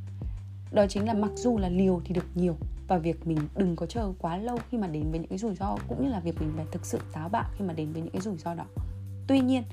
Đó 0.72 0.86
chính 0.90 1.06
là 1.06 1.14
mặc 1.14 1.32
dù 1.36 1.58
là 1.58 1.70
liều 1.70 2.02
thì 2.06 2.14
được 2.14 2.26
nhiều, 2.36 2.56
và 2.88 2.98
việc 2.98 3.28
mình 3.28 3.38
đừng 3.56 3.76
có 3.76 3.86
chờ 3.86 4.14
quá 4.20 4.38
lâu 4.38 4.58
khi 4.70 4.78
mà 4.78 4.88
đến 4.88 5.12
với 5.12 5.20
những 5.20 5.30
cái 5.30 5.38
rủi 5.38 5.56
ro, 5.56 5.78
cũng 5.88 6.04
như 6.04 6.10
là 6.10 6.20
việc 6.20 6.42
mình 6.42 6.52
phải 6.56 6.66
thực 6.72 6.86
sự 6.86 7.00
táo 7.14 7.30
bạo 7.30 7.46
khi 7.58 7.66
mà 7.66 7.74
đến 7.74 7.92
với 7.94 8.02
những 8.02 8.12
cái 8.12 8.22
rủi 8.22 8.38
ro 8.38 8.54
đó. 8.54 8.66
Tuy 9.28 9.40
nhiên, 9.40 9.64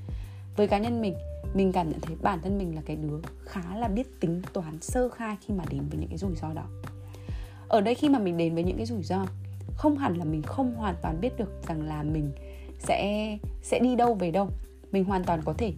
với 0.56 0.68
cá 0.68 0.78
nhân 0.78 1.00
mình 1.00 1.14
mình 1.54 1.72
cảm 1.72 1.90
nhận 1.90 2.00
thấy 2.00 2.16
bản 2.22 2.38
thân 2.42 2.58
mình 2.58 2.74
là 2.74 2.82
cái 2.86 2.96
đứa 2.96 3.18
khá 3.44 3.76
là 3.76 3.88
biết 3.88 4.20
tính 4.20 4.42
toán 4.52 4.80
sơ 4.80 5.08
khai 5.08 5.36
khi 5.46 5.54
mà 5.54 5.64
đến 5.70 5.82
với 5.90 5.98
những 5.98 6.08
cái 6.08 6.18
rủi 6.18 6.36
ro 6.36 6.52
đó. 6.52 6.64
Ở 7.68 7.80
đây 7.80 7.94
khi 7.94 8.08
mà 8.08 8.18
mình 8.18 8.36
đến 8.36 8.54
với 8.54 8.64
những 8.64 8.76
cái 8.76 8.86
rủi 8.86 9.02
ro, 9.02 9.26
không 9.76 9.96
hẳn 9.96 10.16
là 10.16 10.24
mình 10.24 10.42
không 10.42 10.74
hoàn 10.74 10.94
toàn 11.02 11.20
biết 11.20 11.38
được 11.38 11.62
rằng 11.68 11.82
là 11.82 12.02
mình 12.02 12.32
sẽ 12.78 13.38
sẽ 13.62 13.78
đi 13.78 13.96
đâu 13.96 14.14
về 14.14 14.30
đâu. 14.30 14.48
Mình 14.92 15.04
hoàn 15.04 15.24
toàn 15.24 15.40
có 15.44 15.52
thể 15.52 15.72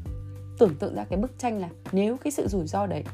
tưởng 0.59 0.75
tượng 0.75 0.95
ra 0.95 1.05
cái 1.05 1.19
bức 1.19 1.39
tranh 1.39 1.59
là 1.59 1.69
nếu 1.93 2.17
cái 2.17 2.31
sự 2.31 2.49
rủi 2.49 2.67
ro 2.67 2.87
đấy 2.87 3.05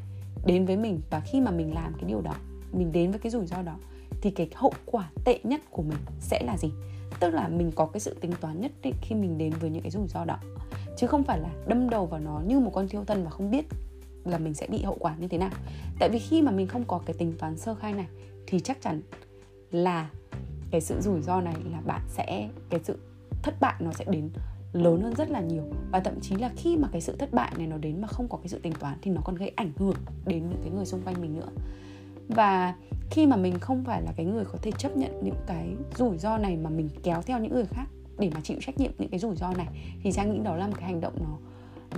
đến 0.49 0.67
với 0.67 0.77
mình 0.77 1.01
và 1.11 1.21
khi 1.21 1.41
mà 1.41 1.51
mình 1.51 1.75
làm 1.75 1.93
cái 1.95 2.05
điều 2.05 2.21
đó, 2.21 2.35
mình 2.73 2.93
đến 2.93 3.11
với 3.11 3.21
cái 3.21 3.31
rủi 3.31 3.47
ro 3.47 3.63
đó, 3.63 3.77
thì 4.21 4.31
cái 4.31 4.49
hậu 4.55 4.73
quả 4.85 5.11
tệ 5.25 5.41
nhất 5.45 5.61
của 5.71 5.83
mình 5.83 5.99
sẽ 6.21 6.43
là 6.47 6.57
gì? 6.57 6.73
Tức 7.21 7.31
là 7.31 7.49
mình 7.49 7.73
có 7.75 7.87
cái 7.87 8.01
sự 8.01 8.17
tính 8.21 8.33
toán 8.41 8.61
nhất 8.61 8.73
định 8.83 8.95
khi 9.03 9.15
mình 9.15 9.39
đến 9.39 9.53
với 9.61 9.71
những 9.71 9.83
cái 9.83 9.91
rủi 9.91 10.09
ro 10.09 10.25
đó. 10.25 10.39
Chứ 10.97 11.07
không 11.07 11.25
phải 11.25 11.39
là 11.39 11.49
đâm 11.67 11.91
đầu 11.91 12.07
vào 12.07 12.21
nó 12.21 12.41
như 12.47 12.61
một 12.61 12.71
con 12.75 12.89
thiêu 12.89 13.05
thân 13.05 13.25
và 13.25 13.31
không 13.31 13.51
biết 13.51 13.67
là 14.25 14.39
mình 14.39 14.55
sẽ 14.55 14.67
bị 14.67 14.83
hậu 14.83 14.97
quả 15.01 15.17
như 15.19 15.29
thế 15.29 15.39
nào. 15.39 15.51
Tại 15.99 16.09
vì 16.09 16.19
khi 16.19 16.43
mà 16.43 16.51
mình 16.51 16.67
không 16.67 16.85
có 16.85 17.01
cái 17.07 17.17
tính 17.19 17.33
toán 17.39 17.57
sơ 17.57 17.75
khai 17.75 17.93
này, 17.93 18.07
thì 18.47 18.61
chắc 18.61 18.83
chắn 18.83 19.03
là 19.71 20.11
cái 20.71 20.81
sự 20.81 21.01
rủi 21.01 21.23
ro 21.23 21.41
này 21.41 21.55
là 21.73 21.81
bạn 21.81 22.01
sẽ, 22.09 22.49
cái 22.71 22.81
sự 22.85 22.99
thất 23.43 23.55
bại 23.61 23.75
nó 23.81 23.93
sẽ 23.93 24.05
đến 24.05 24.31
lớn 24.73 25.03
hơn 25.03 25.15
rất 25.15 25.31
là 25.31 25.41
nhiều. 25.41 25.63
Và 25.91 26.01
thậm 26.01 26.21
chí 26.21 26.37
là 26.37 26.51
khi 26.57 26.77
mà 26.77 26.89
cái 26.93 27.01
sự 27.01 27.17
thất 27.17 27.33
bại 27.33 27.53
này 27.59 27.67
nó 27.67 27.79
đến 27.79 28.01
mà 28.01 28.09
không 28.09 28.29
có 28.29 28.39
cái 28.39 28.49
sự 28.49 28.59
tính 28.59 28.73
toán 28.73 28.99
thì 29.03 29.11
nó 29.11 29.21
còn 29.25 29.35
gây 29.35 29.53
ảnh 29.57 29.73
hưởng 29.77 29.97
đến 30.27 30.49
những 30.49 30.61
cái 30.63 30.71
người 30.71 30.87
xung 30.87 31.03
quanh 31.03 31.21
mình 31.21 31.37
nữa. 31.37 31.49
Và 32.29 32.75
khi 33.11 33.27
mà 33.27 33.37
mình 33.37 33.59
không 33.59 33.85
phải 33.85 34.03
là 34.03 34.13
cái 34.17 34.27
người 34.27 34.45
có 34.45 34.59
thể 34.63 34.71
chấp 34.79 34.97
nhận 34.97 35.21
những 35.23 35.37
cái 35.47 35.75
rủi 35.97 36.19
ro 36.19 36.39
này 36.39 36.57
mà 36.57 36.71
mình 36.71 36.89
kéo 37.03 37.23
theo 37.23 37.39
những 37.39 37.55
người 37.55 37.67
khác 37.67 37.87
để 38.19 38.31
mà 38.35 38.41
chịu 38.41 38.59
trách 38.61 38.79
nhiệm 38.79 38.93
những 38.99 39.11
cái 39.11 39.21
rủi 39.21 39.37
ro 39.37 39.55
này 39.55 39.67
thì 40.03 40.13
trang 40.13 40.33
nghĩ 40.33 40.39
đó 40.39 40.57
là 40.57 40.67
một 40.67 40.75
cái 40.77 40.89
hành 40.89 41.01
động 41.01 41.15
nó 41.21 41.39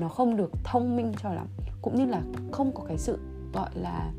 nó 0.00 0.08
không 0.08 0.36
được 0.36 0.50
thông 0.64 0.96
minh 0.96 1.12
cho 1.22 1.32
lắm. 1.32 1.46
Cũng 1.82 1.96
như 1.96 2.06
là 2.06 2.22
không 2.52 2.72
có 2.74 2.84
cái 2.84 2.98
sự 2.98 3.18
gọi 3.52 3.70
là 3.74 4.12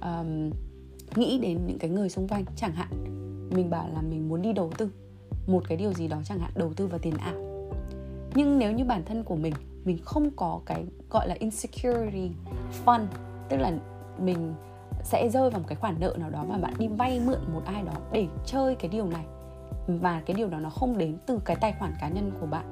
um, 0.00 0.50
nghĩ 1.16 1.38
đến 1.38 1.66
những 1.66 1.78
cái 1.78 1.90
người 1.90 2.08
xung 2.08 2.28
quanh. 2.28 2.44
Chẳng 2.56 2.72
hạn 2.72 2.88
mình 3.54 3.70
bảo 3.70 3.88
là 3.94 4.02
mình 4.02 4.28
muốn 4.28 4.42
đi 4.42 4.52
đầu 4.52 4.72
tư 4.78 4.90
một 5.46 5.62
cái 5.68 5.78
điều 5.78 5.92
gì 5.92 6.08
đó 6.08 6.20
chẳng 6.24 6.38
hạn 6.38 6.52
đầu 6.54 6.72
tư 6.74 6.86
vào 6.86 6.98
tiền 6.98 7.14
ảo 7.16 7.47
nhưng 8.34 8.58
nếu 8.58 8.72
như 8.72 8.84
bản 8.84 9.02
thân 9.04 9.24
của 9.24 9.36
mình 9.36 9.54
mình 9.84 9.98
không 10.04 10.30
có 10.36 10.60
cái 10.66 10.84
gọi 11.10 11.28
là 11.28 11.34
insecurity 11.38 12.30
fund, 12.84 13.06
tức 13.48 13.56
là 13.56 13.72
mình 14.18 14.54
sẽ 15.02 15.28
rơi 15.28 15.50
vào 15.50 15.60
một 15.60 15.66
cái 15.68 15.76
khoản 15.76 15.96
nợ 16.00 16.14
nào 16.18 16.30
đó 16.30 16.44
mà 16.48 16.58
bạn 16.58 16.74
đi 16.78 16.88
vay 16.88 17.20
mượn 17.26 17.38
một 17.52 17.62
ai 17.64 17.82
đó 17.82 17.92
để 18.12 18.26
chơi 18.46 18.74
cái 18.74 18.88
điều 18.88 19.06
này, 19.06 19.24
và 19.86 20.22
cái 20.26 20.36
điều 20.36 20.48
đó 20.48 20.58
nó 20.58 20.70
không 20.70 20.98
đến 20.98 21.16
từ 21.26 21.40
cái 21.44 21.56
tài 21.56 21.72
khoản 21.78 21.92
cá 22.00 22.08
nhân 22.08 22.30
của 22.40 22.46
bạn, 22.46 22.64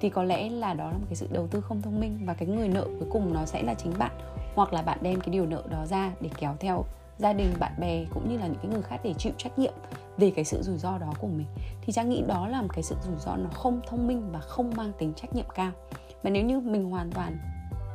thì 0.00 0.10
có 0.10 0.22
lẽ 0.22 0.50
là 0.50 0.74
đó 0.74 0.90
là 0.90 0.98
một 0.98 1.04
cái 1.08 1.16
sự 1.16 1.28
đầu 1.32 1.46
tư 1.46 1.60
không 1.60 1.82
thông 1.82 2.00
minh, 2.00 2.18
và 2.26 2.34
cái 2.34 2.48
người 2.48 2.68
nợ 2.68 2.84
cuối 2.84 3.08
cùng 3.12 3.34
nó 3.34 3.44
sẽ 3.44 3.62
là 3.62 3.74
chính 3.74 3.92
bạn, 3.98 4.12
hoặc 4.54 4.72
là 4.72 4.82
bạn 4.82 4.98
đem 5.02 5.20
cái 5.20 5.28
điều 5.28 5.46
nợ 5.46 5.62
đó 5.70 5.86
ra 5.86 6.12
để 6.20 6.30
kéo 6.38 6.54
theo 6.60 6.84
gia 7.18 7.32
đình, 7.32 7.52
bạn 7.58 7.72
bè, 7.80 8.04
cũng 8.14 8.28
như 8.28 8.38
là 8.38 8.46
những 8.46 8.60
cái 8.62 8.70
người 8.72 8.82
khác 8.82 9.00
để 9.04 9.14
chịu 9.18 9.32
trách 9.36 9.58
nhiệm 9.58 9.72
về 10.18 10.30
cái 10.30 10.44
sự 10.44 10.62
rủi 10.62 10.78
ro 10.78 10.98
đó 10.98 11.12
của 11.20 11.26
mình, 11.26 11.46
thì 11.82 11.92
trang 11.92 12.08
nghĩ 12.08 12.22
đó 12.26 12.48
là 12.48 12.62
một 12.62 12.68
cái 12.72 12.82
sự 12.82 12.96
rủi 13.06 13.16
ro 13.18 13.36
nó 13.36 13.50
không 13.50 13.80
thông 13.88 14.06
minh 14.06 14.32
và 14.32 14.40
không 14.40 14.72
mang 14.76 14.92
tính 14.98 15.12
trách 15.16 15.34
nhiệm 15.34 15.46
cao. 15.54 15.72
Mà 16.22 16.30
nếu 16.30 16.44
như 16.44 16.60
mình 16.60 16.90
hoàn 16.90 17.10
toàn 17.10 17.38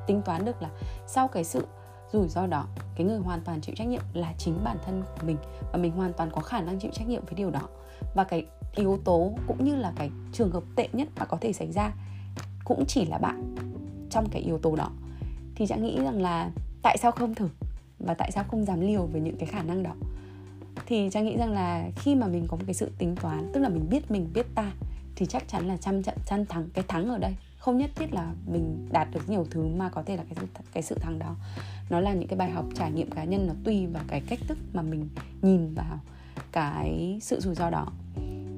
tính 0.07 0.21
toán 0.25 0.45
được 0.45 0.61
là 0.61 0.69
sau 1.07 1.27
cái 1.27 1.43
sự 1.43 1.67
rủi 2.11 2.27
ro 2.27 2.47
đó, 2.47 2.67
cái 2.95 3.07
người 3.07 3.17
hoàn 3.17 3.41
toàn 3.41 3.61
chịu 3.61 3.75
trách 3.75 3.87
nhiệm 3.87 4.01
là 4.13 4.33
chính 4.37 4.63
bản 4.63 4.77
thân 4.85 5.03
của 5.03 5.27
mình 5.27 5.37
và 5.71 5.77
mình 5.77 5.91
hoàn 5.91 6.13
toàn 6.13 6.31
có 6.31 6.41
khả 6.41 6.61
năng 6.61 6.79
chịu 6.79 6.91
trách 6.93 7.07
nhiệm 7.07 7.25
với 7.25 7.33
điều 7.33 7.51
đó. 7.51 7.61
Và 8.15 8.23
cái 8.23 8.45
yếu 8.75 8.99
tố 9.05 9.31
cũng 9.47 9.63
như 9.63 9.75
là 9.75 9.93
cái 9.95 10.09
trường 10.33 10.51
hợp 10.51 10.63
tệ 10.75 10.87
nhất 10.93 11.07
mà 11.19 11.25
có 11.25 11.37
thể 11.41 11.53
xảy 11.53 11.71
ra 11.71 11.93
cũng 12.63 12.85
chỉ 12.87 13.05
là 13.05 13.17
bạn 13.17 13.55
trong 14.09 14.29
cái 14.31 14.41
yếu 14.41 14.57
tố 14.57 14.75
đó. 14.75 14.89
Thì 15.55 15.67
chẳng 15.67 15.83
nghĩ 15.83 15.99
rằng 15.99 16.21
là 16.21 16.51
tại 16.83 16.97
sao 16.97 17.11
không 17.11 17.35
thử 17.35 17.49
và 17.99 18.13
tại 18.13 18.31
sao 18.31 18.43
không 18.47 18.65
dám 18.65 18.81
liều 18.81 19.05
với 19.05 19.21
những 19.21 19.37
cái 19.37 19.45
khả 19.45 19.63
năng 19.63 19.83
đó? 19.83 19.91
Thì 20.93 21.09
trang 21.11 21.25
nghĩ 21.25 21.37
rằng 21.37 21.51
là 21.51 21.89
khi 21.95 22.15
mà 22.15 22.27
mình 22.27 22.47
có 22.47 22.57
một 22.57 22.63
cái 22.65 22.73
sự 22.73 22.91
tính 22.97 23.15
toán 23.15 23.51
tức 23.53 23.59
là 23.59 23.69
mình 23.69 23.89
biết 23.89 24.11
mình 24.11 24.29
biết 24.33 24.45
ta 24.55 24.71
thì 25.15 25.25
chắc 25.25 25.47
chắn 25.47 25.67
là 25.67 25.77
trăm 25.77 26.03
trận 26.03 26.17
trăm 26.25 26.45
thắng 26.45 26.69
cái 26.73 26.83
thắng 26.87 27.09
ở 27.09 27.17
đây. 27.17 27.35
Không 27.57 27.77
nhất 27.77 27.89
thiết 27.95 28.13
là 28.13 28.33
mình 28.45 28.87
đạt 28.91 29.07
được 29.11 29.29
nhiều 29.29 29.45
thứ 29.51 29.67
mà 29.67 29.89
có 29.89 30.03
thể 30.03 30.17
là 30.17 30.23
cái 30.35 30.47
cái 30.73 30.83
sự 30.83 30.95
thắng 30.99 31.19
đó. 31.19 31.35
Nó 31.89 31.99
là 31.99 32.13
những 32.13 32.27
cái 32.27 32.37
bài 32.37 32.51
học 32.51 32.65
trải 32.75 32.91
nghiệm 32.91 33.11
cá 33.11 33.23
nhân 33.23 33.47
nó 33.47 33.53
tùy 33.63 33.87
vào 33.87 34.03
cái 34.07 34.21
cách 34.29 34.39
thức 34.47 34.57
mà 34.73 34.81
mình 34.81 35.09
nhìn 35.41 35.73
vào 35.73 35.99
cái 36.51 37.19
sự 37.21 37.39
rủi 37.39 37.55
ro 37.55 37.69
đó. 37.69 37.87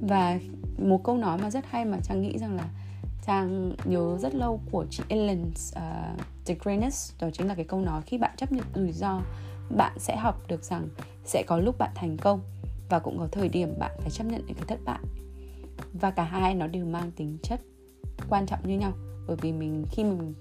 Và 0.01 0.39
một 0.77 1.03
câu 1.03 1.17
nói 1.17 1.37
mà 1.37 1.51
rất 1.51 1.65
hay 1.69 1.85
mà 1.85 1.97
trang 2.03 2.21
nghĩ 2.21 2.37
rằng 2.37 2.55
là 2.55 2.67
trang 3.27 3.75
nhớ 3.85 4.17
rất 4.19 4.35
lâu 4.35 4.59
của 4.71 4.85
chị 4.89 5.03
Ellen 5.07 5.51
ờ, 5.73 6.13
uh, 6.13 6.21
DeGeneres 6.45 7.11
đó 7.19 7.29
chính 7.33 7.47
là 7.47 7.55
cái 7.55 7.65
câu 7.65 7.81
nói 7.81 8.01
khi 8.05 8.17
bạn 8.17 8.31
chấp 8.37 8.51
nhận 8.51 8.65
rủi 8.75 8.91
ro 8.91 9.21
bạn 9.77 9.99
sẽ 9.99 10.15
học 10.15 10.47
được 10.47 10.63
rằng 10.63 10.87
sẽ 11.25 11.43
có 11.47 11.57
lúc 11.57 11.77
bạn 11.77 11.91
thành 11.95 12.17
công 12.17 12.41
và 12.89 12.99
cũng 12.99 13.19
có 13.19 13.27
thời 13.31 13.49
điểm 13.49 13.79
bạn 13.79 13.91
phải 13.99 14.09
chấp 14.09 14.23
nhận 14.23 14.45
những 14.45 14.55
cái 14.55 14.65
thất 14.67 14.79
bại. 14.85 14.99
Và 15.93 16.11
cả 16.11 16.23
hai 16.23 16.55
nó 16.55 16.67
đều 16.67 16.85
mang 16.85 17.11
tính 17.11 17.37
chất 17.43 17.61
quan 18.29 18.45
trọng 18.45 18.67
như 18.67 18.77
nhau, 18.77 18.91
bởi 19.27 19.37
vì 19.41 19.51
mình, 19.51 19.85
khi 19.91 20.03
mình 20.03 20.33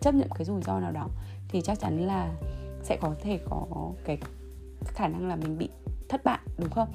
chấp 0.00 0.14
nhận 0.14 0.28
cái 0.34 0.44
rủi 0.44 0.62
ro 0.62 0.80
nào 0.80 0.92
đó 0.92 1.08
thì 1.48 1.60
chắc 1.60 1.80
chắn 1.80 2.06
là 2.06 2.34
sẽ 2.82 2.98
có 3.00 3.14
thể 3.20 3.40
có 3.50 3.92
cái 4.04 4.18
khả 4.84 5.08
năng 5.08 5.28
là 5.28 5.36
mình 5.36 5.58
bị 5.58 5.68
thất 6.08 6.24
bại, 6.24 6.38
đúng 6.58 6.70
không? 6.70 6.88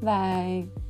Và 0.00 0.46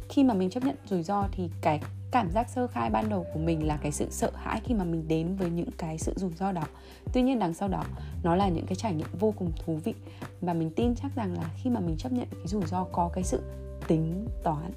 khi 0.08 0.24
mà 0.24 0.34
mình 0.34 0.50
chấp 0.50 0.64
nhận 0.64 0.76
rủi 0.86 1.02
ro 1.02 1.28
thì 1.32 1.50
cái 1.60 1.80
cảm 2.10 2.30
giác 2.30 2.48
sơ 2.48 2.66
khai 2.66 2.90
ban 2.90 3.08
đầu 3.08 3.26
của 3.34 3.38
mình 3.38 3.66
là 3.66 3.76
cái 3.76 3.92
sự 3.92 4.06
sợ 4.10 4.30
hãi 4.34 4.60
khi 4.64 4.74
mà 4.74 4.84
mình 4.84 5.08
đến 5.08 5.36
với 5.36 5.50
những 5.50 5.70
cái 5.78 5.98
sự 5.98 6.12
rủi 6.16 6.32
ro 6.32 6.52
đó. 6.52 6.64
Tuy 7.12 7.22
nhiên 7.22 7.38
đằng 7.38 7.54
sau 7.54 7.68
đó, 7.68 7.84
nó 8.22 8.36
là 8.36 8.48
những 8.48 8.66
cái 8.66 8.76
trải 8.76 8.94
nghiệm 8.94 9.06
vô 9.18 9.34
cùng 9.38 9.52
thú 9.64 9.78
vị 9.84 9.94
và 10.40 10.52
mình 10.52 10.70
tin 10.70 10.94
chắc 10.94 11.14
rằng 11.16 11.34
là 11.34 11.50
khi 11.62 11.70
mà 11.70 11.80
mình 11.80 11.96
chấp 11.96 12.12
nhận 12.12 12.26
cái 12.30 12.46
rủi 12.46 12.66
ro 12.66 12.84
có 12.84 13.10
cái 13.14 13.24
sự 13.24 13.42
tính 13.88 14.28
toán, 14.44 14.72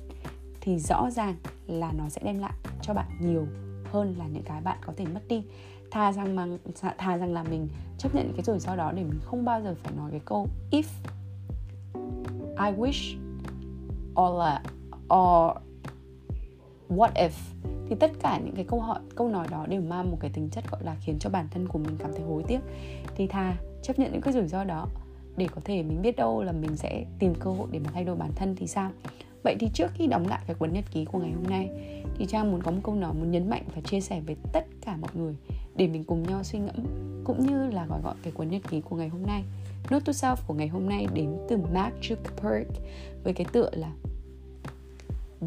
thì 0.61 0.79
rõ 0.79 1.09
ràng 1.11 1.35
là 1.67 1.91
nó 1.91 2.09
sẽ 2.09 2.21
đem 2.23 2.39
lại 2.39 2.53
cho 2.81 2.93
bạn 2.93 3.07
nhiều 3.19 3.47
hơn 3.91 4.15
là 4.17 4.27
những 4.27 4.43
cái 4.43 4.61
bạn 4.61 4.77
có 4.85 4.93
thể 4.97 5.05
mất 5.05 5.21
đi. 5.27 5.43
Thà 5.91 6.11
rằng 6.11 6.35
mà, 6.35 6.47
thà 6.97 7.17
rằng 7.17 7.33
là 7.33 7.43
mình 7.43 7.69
chấp 7.97 8.15
nhận 8.15 8.33
cái 8.33 8.43
rủi 8.43 8.59
ro 8.59 8.75
đó 8.75 8.91
để 8.91 9.03
mình 9.03 9.19
không 9.23 9.45
bao 9.45 9.61
giờ 9.61 9.75
phải 9.83 9.93
nói 9.97 10.11
cái 10.11 10.21
câu, 10.25 10.47
if 10.71 10.83
I 12.57 12.77
wish 12.77 13.17
or 14.21 14.39
là 14.39 14.63
or 15.13 15.57
what 16.95 17.13
if? 17.13 17.31
Thì 17.89 17.95
tất 17.99 18.11
cả 18.21 18.39
những 18.45 18.55
cái 18.55 18.65
câu 18.67 18.79
hỏi, 18.79 18.99
câu 19.15 19.29
nói 19.29 19.47
đó 19.51 19.65
đều 19.69 19.81
mang 19.81 20.11
một 20.11 20.17
cái 20.19 20.31
tính 20.33 20.49
chất 20.51 20.71
gọi 20.71 20.83
là 20.83 20.95
khiến 21.01 21.19
cho 21.19 21.29
bản 21.29 21.47
thân 21.51 21.67
của 21.67 21.79
mình 21.79 21.95
cảm 21.99 22.11
thấy 22.13 22.21
hối 22.21 22.43
tiếc. 22.47 22.59
Thì 23.15 23.27
thà 23.27 23.55
chấp 23.81 23.99
nhận 23.99 24.11
những 24.11 24.21
cái 24.21 24.33
rủi 24.33 24.47
ro 24.47 24.63
đó 24.63 24.87
để 25.37 25.47
có 25.55 25.61
thể 25.65 25.83
mình 25.83 26.01
biết 26.01 26.15
đâu 26.15 26.43
là 26.43 26.51
mình 26.51 26.77
sẽ 26.77 27.05
tìm 27.19 27.33
cơ 27.39 27.51
hội 27.51 27.67
để 27.71 27.79
mà 27.79 27.89
thay 27.93 28.03
đổi 28.03 28.15
bản 28.15 28.31
thân 28.35 28.55
thì 28.55 28.67
sao? 28.67 28.91
Vậy 29.43 29.55
thì 29.59 29.69
trước 29.73 29.91
khi 29.93 30.07
đóng 30.07 30.27
lại 30.27 30.39
cái 30.47 30.55
cuốn 30.55 30.73
nhật 30.73 30.85
ký 30.91 31.05
của 31.05 31.19
ngày 31.19 31.31
hôm 31.31 31.43
nay, 31.43 31.69
thì 32.17 32.25
trang 32.25 32.51
muốn 32.51 32.63
có 32.63 32.71
một 32.71 32.79
câu 32.83 32.95
nói 32.95 33.13
muốn 33.13 33.31
nhấn 33.31 33.49
mạnh 33.49 33.63
và 33.75 33.81
chia 33.81 34.01
sẻ 34.01 34.21
với 34.25 34.35
tất 34.53 34.65
cả 34.85 34.97
mọi 34.97 35.11
người 35.13 35.35
để 35.75 35.87
mình 35.87 36.03
cùng 36.03 36.23
nhau 36.23 36.43
suy 36.43 36.59
ngẫm 36.59 36.85
cũng 37.23 37.47
như 37.47 37.67
là 37.67 37.85
gọi 37.85 38.01
gọi 38.01 38.15
cái 38.23 38.33
cuốn 38.33 38.49
nhật 38.49 38.61
ký 38.69 38.81
của 38.81 38.95
ngày 38.95 39.09
hôm 39.09 39.23
nay. 39.23 39.43
Note 39.89 40.05
to 40.05 40.11
Self 40.11 40.35
của 40.47 40.53
ngày 40.53 40.67
hôm 40.67 40.89
nay 40.89 41.07
đến 41.13 41.37
từ 41.49 41.57
Mark 41.57 41.95
Zuckerberg 42.01 42.65
với 43.23 43.33
cái 43.33 43.45
tựa 43.51 43.69
là 43.73 43.91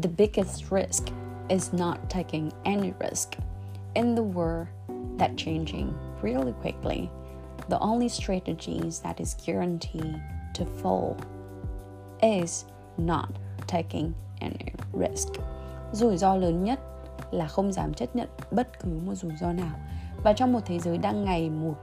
The 0.01 0.09
biggest 0.17 0.63
risk 0.71 1.24
is 1.49 1.73
not 1.73 1.97
taking 2.09 2.51
any 2.63 2.93
risk 2.99 3.29
in 3.93 4.15
the 4.15 4.23
world 4.23 4.67
that 5.17 5.31
changing 5.37 5.93
really 6.21 6.53
quickly. 6.61 7.09
The 7.69 7.79
only 7.79 8.09
strategies 8.09 9.01
that 9.03 9.19
is 9.19 9.35
guaranteed 9.45 10.15
to 10.53 10.65
fall 10.81 11.15
is 12.21 12.65
not 12.97 13.29
taking 13.67 14.13
any 14.41 14.73
risk. 14.93 15.29
Rủi 15.91 16.17
ro 16.17 16.35
lớn 16.35 16.63
nhất 16.63 16.79
là 17.31 17.47
không 17.47 17.73
dám 17.73 17.93
chấp 17.93 18.15
nhận 18.15 18.29
bất 18.51 18.79
cứ 18.79 18.99
một 19.05 19.15
rủi 19.15 19.31
ro 19.41 19.53
nào. 19.53 19.75
Và 20.23 20.33
trong 20.33 20.53
một 20.53 20.59
thế 20.65 20.79
giới 20.79 20.97
đang 20.97 21.25
ngày 21.25 21.49
một 21.49 21.75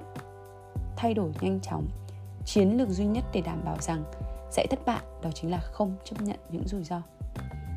thay 0.97 1.15
đổi 1.15 1.31
nhanh 1.41 1.61
chóng, 1.61 1.87
chiến 2.45 2.79
lược 2.79 2.89
duy 2.89 3.05
nhất 3.05 3.25
để 3.33 3.41
đảm 3.41 3.65
bảo 3.65 3.77
rằng 3.81 4.05
sẽ 4.51 4.67
thất 4.71 4.79
bại 4.87 5.03
đó 5.23 5.31
chính 5.35 5.51
là 5.51 5.59
không 5.59 5.95
chấp 6.05 6.21
nhận 6.21 6.37
những 6.51 6.69
rủi 6.69 6.85
ro. 6.85 7.03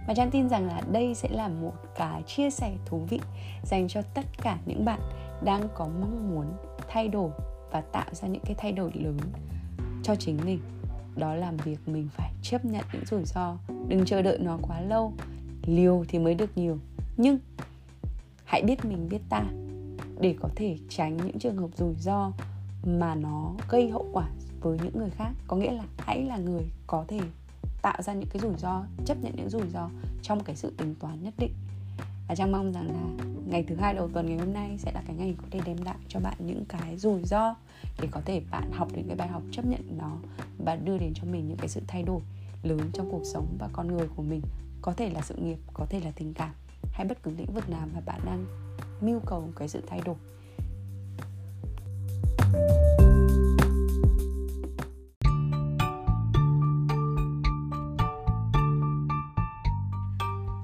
Và 0.07 0.13
Trang 0.13 0.31
tin 0.31 0.49
rằng 0.49 0.67
là 0.67 0.81
đây 0.91 1.15
sẽ 1.15 1.29
là 1.29 1.47
một 1.47 1.73
cái 1.95 2.23
chia 2.23 2.49
sẻ 2.49 2.73
thú 2.85 2.99
vị 3.09 3.19
dành 3.63 3.87
cho 3.87 4.01
tất 4.13 4.25
cả 4.41 4.57
những 4.65 4.85
bạn 4.85 4.99
đang 5.43 5.67
có 5.75 5.85
mong 5.85 6.29
muốn 6.29 6.45
thay 6.87 7.07
đổi 7.07 7.31
và 7.71 7.81
tạo 7.81 8.05
ra 8.11 8.27
những 8.27 8.41
cái 8.45 8.55
thay 8.57 8.71
đổi 8.71 8.91
lớn 8.93 9.17
cho 10.03 10.15
chính 10.15 10.37
mình. 10.45 10.59
Đó 11.15 11.35
là 11.35 11.51
việc 11.51 11.79
mình 11.85 12.09
phải 12.11 12.31
chấp 12.41 12.65
nhận 12.65 12.83
những 12.93 13.05
rủi 13.05 13.23
ro, 13.25 13.57
đừng 13.87 14.05
chờ 14.05 14.21
đợi 14.21 14.37
nó 14.39 14.57
quá 14.61 14.81
lâu. 14.81 15.13
Liều 15.65 16.05
thì 16.07 16.19
mới 16.19 16.35
được 16.35 16.57
nhiều. 16.57 16.77
Nhưng 17.17 17.39
hãy 18.45 18.61
biết 18.61 18.85
mình, 18.85 19.09
biết 19.09 19.21
ta 19.29 19.43
để 20.19 20.35
có 20.39 20.49
thể 20.55 20.77
tránh 20.89 21.17
những 21.17 21.39
trường 21.39 21.57
hợp 21.57 21.69
rủi 21.77 21.95
ro 21.95 22.31
mà 22.85 23.15
nó 23.15 23.53
gây 23.69 23.89
hậu 23.89 24.07
quả 24.13 24.29
với 24.61 24.77
những 24.83 24.97
người 24.97 25.09
khác. 25.09 25.31
Có 25.47 25.57
nghĩa 25.57 25.71
là 25.71 25.83
hãy 25.97 26.23
là 26.23 26.37
người 26.37 26.63
có 26.87 27.05
thể 27.07 27.19
tạo 27.85 28.01
ra 28.01 28.13
những 28.13 28.29
cái 28.29 28.41
rủi 28.41 28.53
ro, 28.57 28.83
chấp 29.05 29.17
nhận 29.21 29.35
những 29.35 29.49
rủi 29.49 29.69
ro 29.73 29.89
trong 30.21 30.43
cái 30.43 30.55
sự 30.55 30.73
tính 30.77 30.95
toán 30.99 31.23
nhất 31.23 31.33
định. 31.37 31.53
Và 32.27 32.35
trang 32.35 32.51
mong 32.51 32.73
rằng 32.73 32.87
là 32.87 33.25
ngày 33.47 33.63
thứ 33.67 33.75
hai 33.75 33.93
đầu 33.93 34.09
tuần 34.13 34.25
ngày 34.25 34.37
hôm 34.37 34.53
nay 34.53 34.77
sẽ 34.77 34.91
là 34.91 35.03
cái 35.07 35.15
ngày 35.15 35.35
có 35.37 35.47
thể 35.51 35.59
đem 35.65 35.77
lại 35.83 35.95
cho 36.07 36.19
bạn 36.19 36.33
những 36.39 36.65
cái 36.65 36.97
rủi 36.97 37.23
ro 37.23 37.55
để 38.01 38.07
có 38.11 38.21
thể 38.25 38.41
bạn 38.51 38.71
học 38.71 38.87
được 38.95 39.01
cái 39.07 39.15
bài 39.17 39.27
học 39.27 39.41
chấp 39.51 39.65
nhận 39.65 39.97
nó 39.97 40.17
và 40.65 40.75
đưa 40.75 40.97
đến 40.97 41.13
cho 41.15 41.23
mình 41.31 41.47
những 41.47 41.57
cái 41.57 41.67
sự 41.67 41.81
thay 41.87 42.03
đổi 42.03 42.21
lớn 42.63 42.89
trong 42.93 43.11
cuộc 43.11 43.23
sống 43.33 43.57
và 43.59 43.69
con 43.73 43.87
người 43.87 44.07
của 44.15 44.23
mình, 44.23 44.41
có 44.81 44.93
thể 44.93 45.09
là 45.09 45.21
sự 45.21 45.35
nghiệp, 45.35 45.57
có 45.73 45.85
thể 45.89 45.99
là 45.99 46.11
tình 46.15 46.33
cảm 46.33 46.53
hay 46.91 47.05
bất 47.07 47.23
cứ 47.23 47.31
lĩnh 47.37 47.53
vực 47.53 47.69
nào 47.69 47.87
mà 47.93 47.99
bạn 48.05 48.21
đang 48.25 48.45
mưu 49.01 49.19
cầu 49.25 49.49
cái 49.55 49.67
sự 49.67 49.81
thay 49.87 50.01
đổi. 50.05 50.15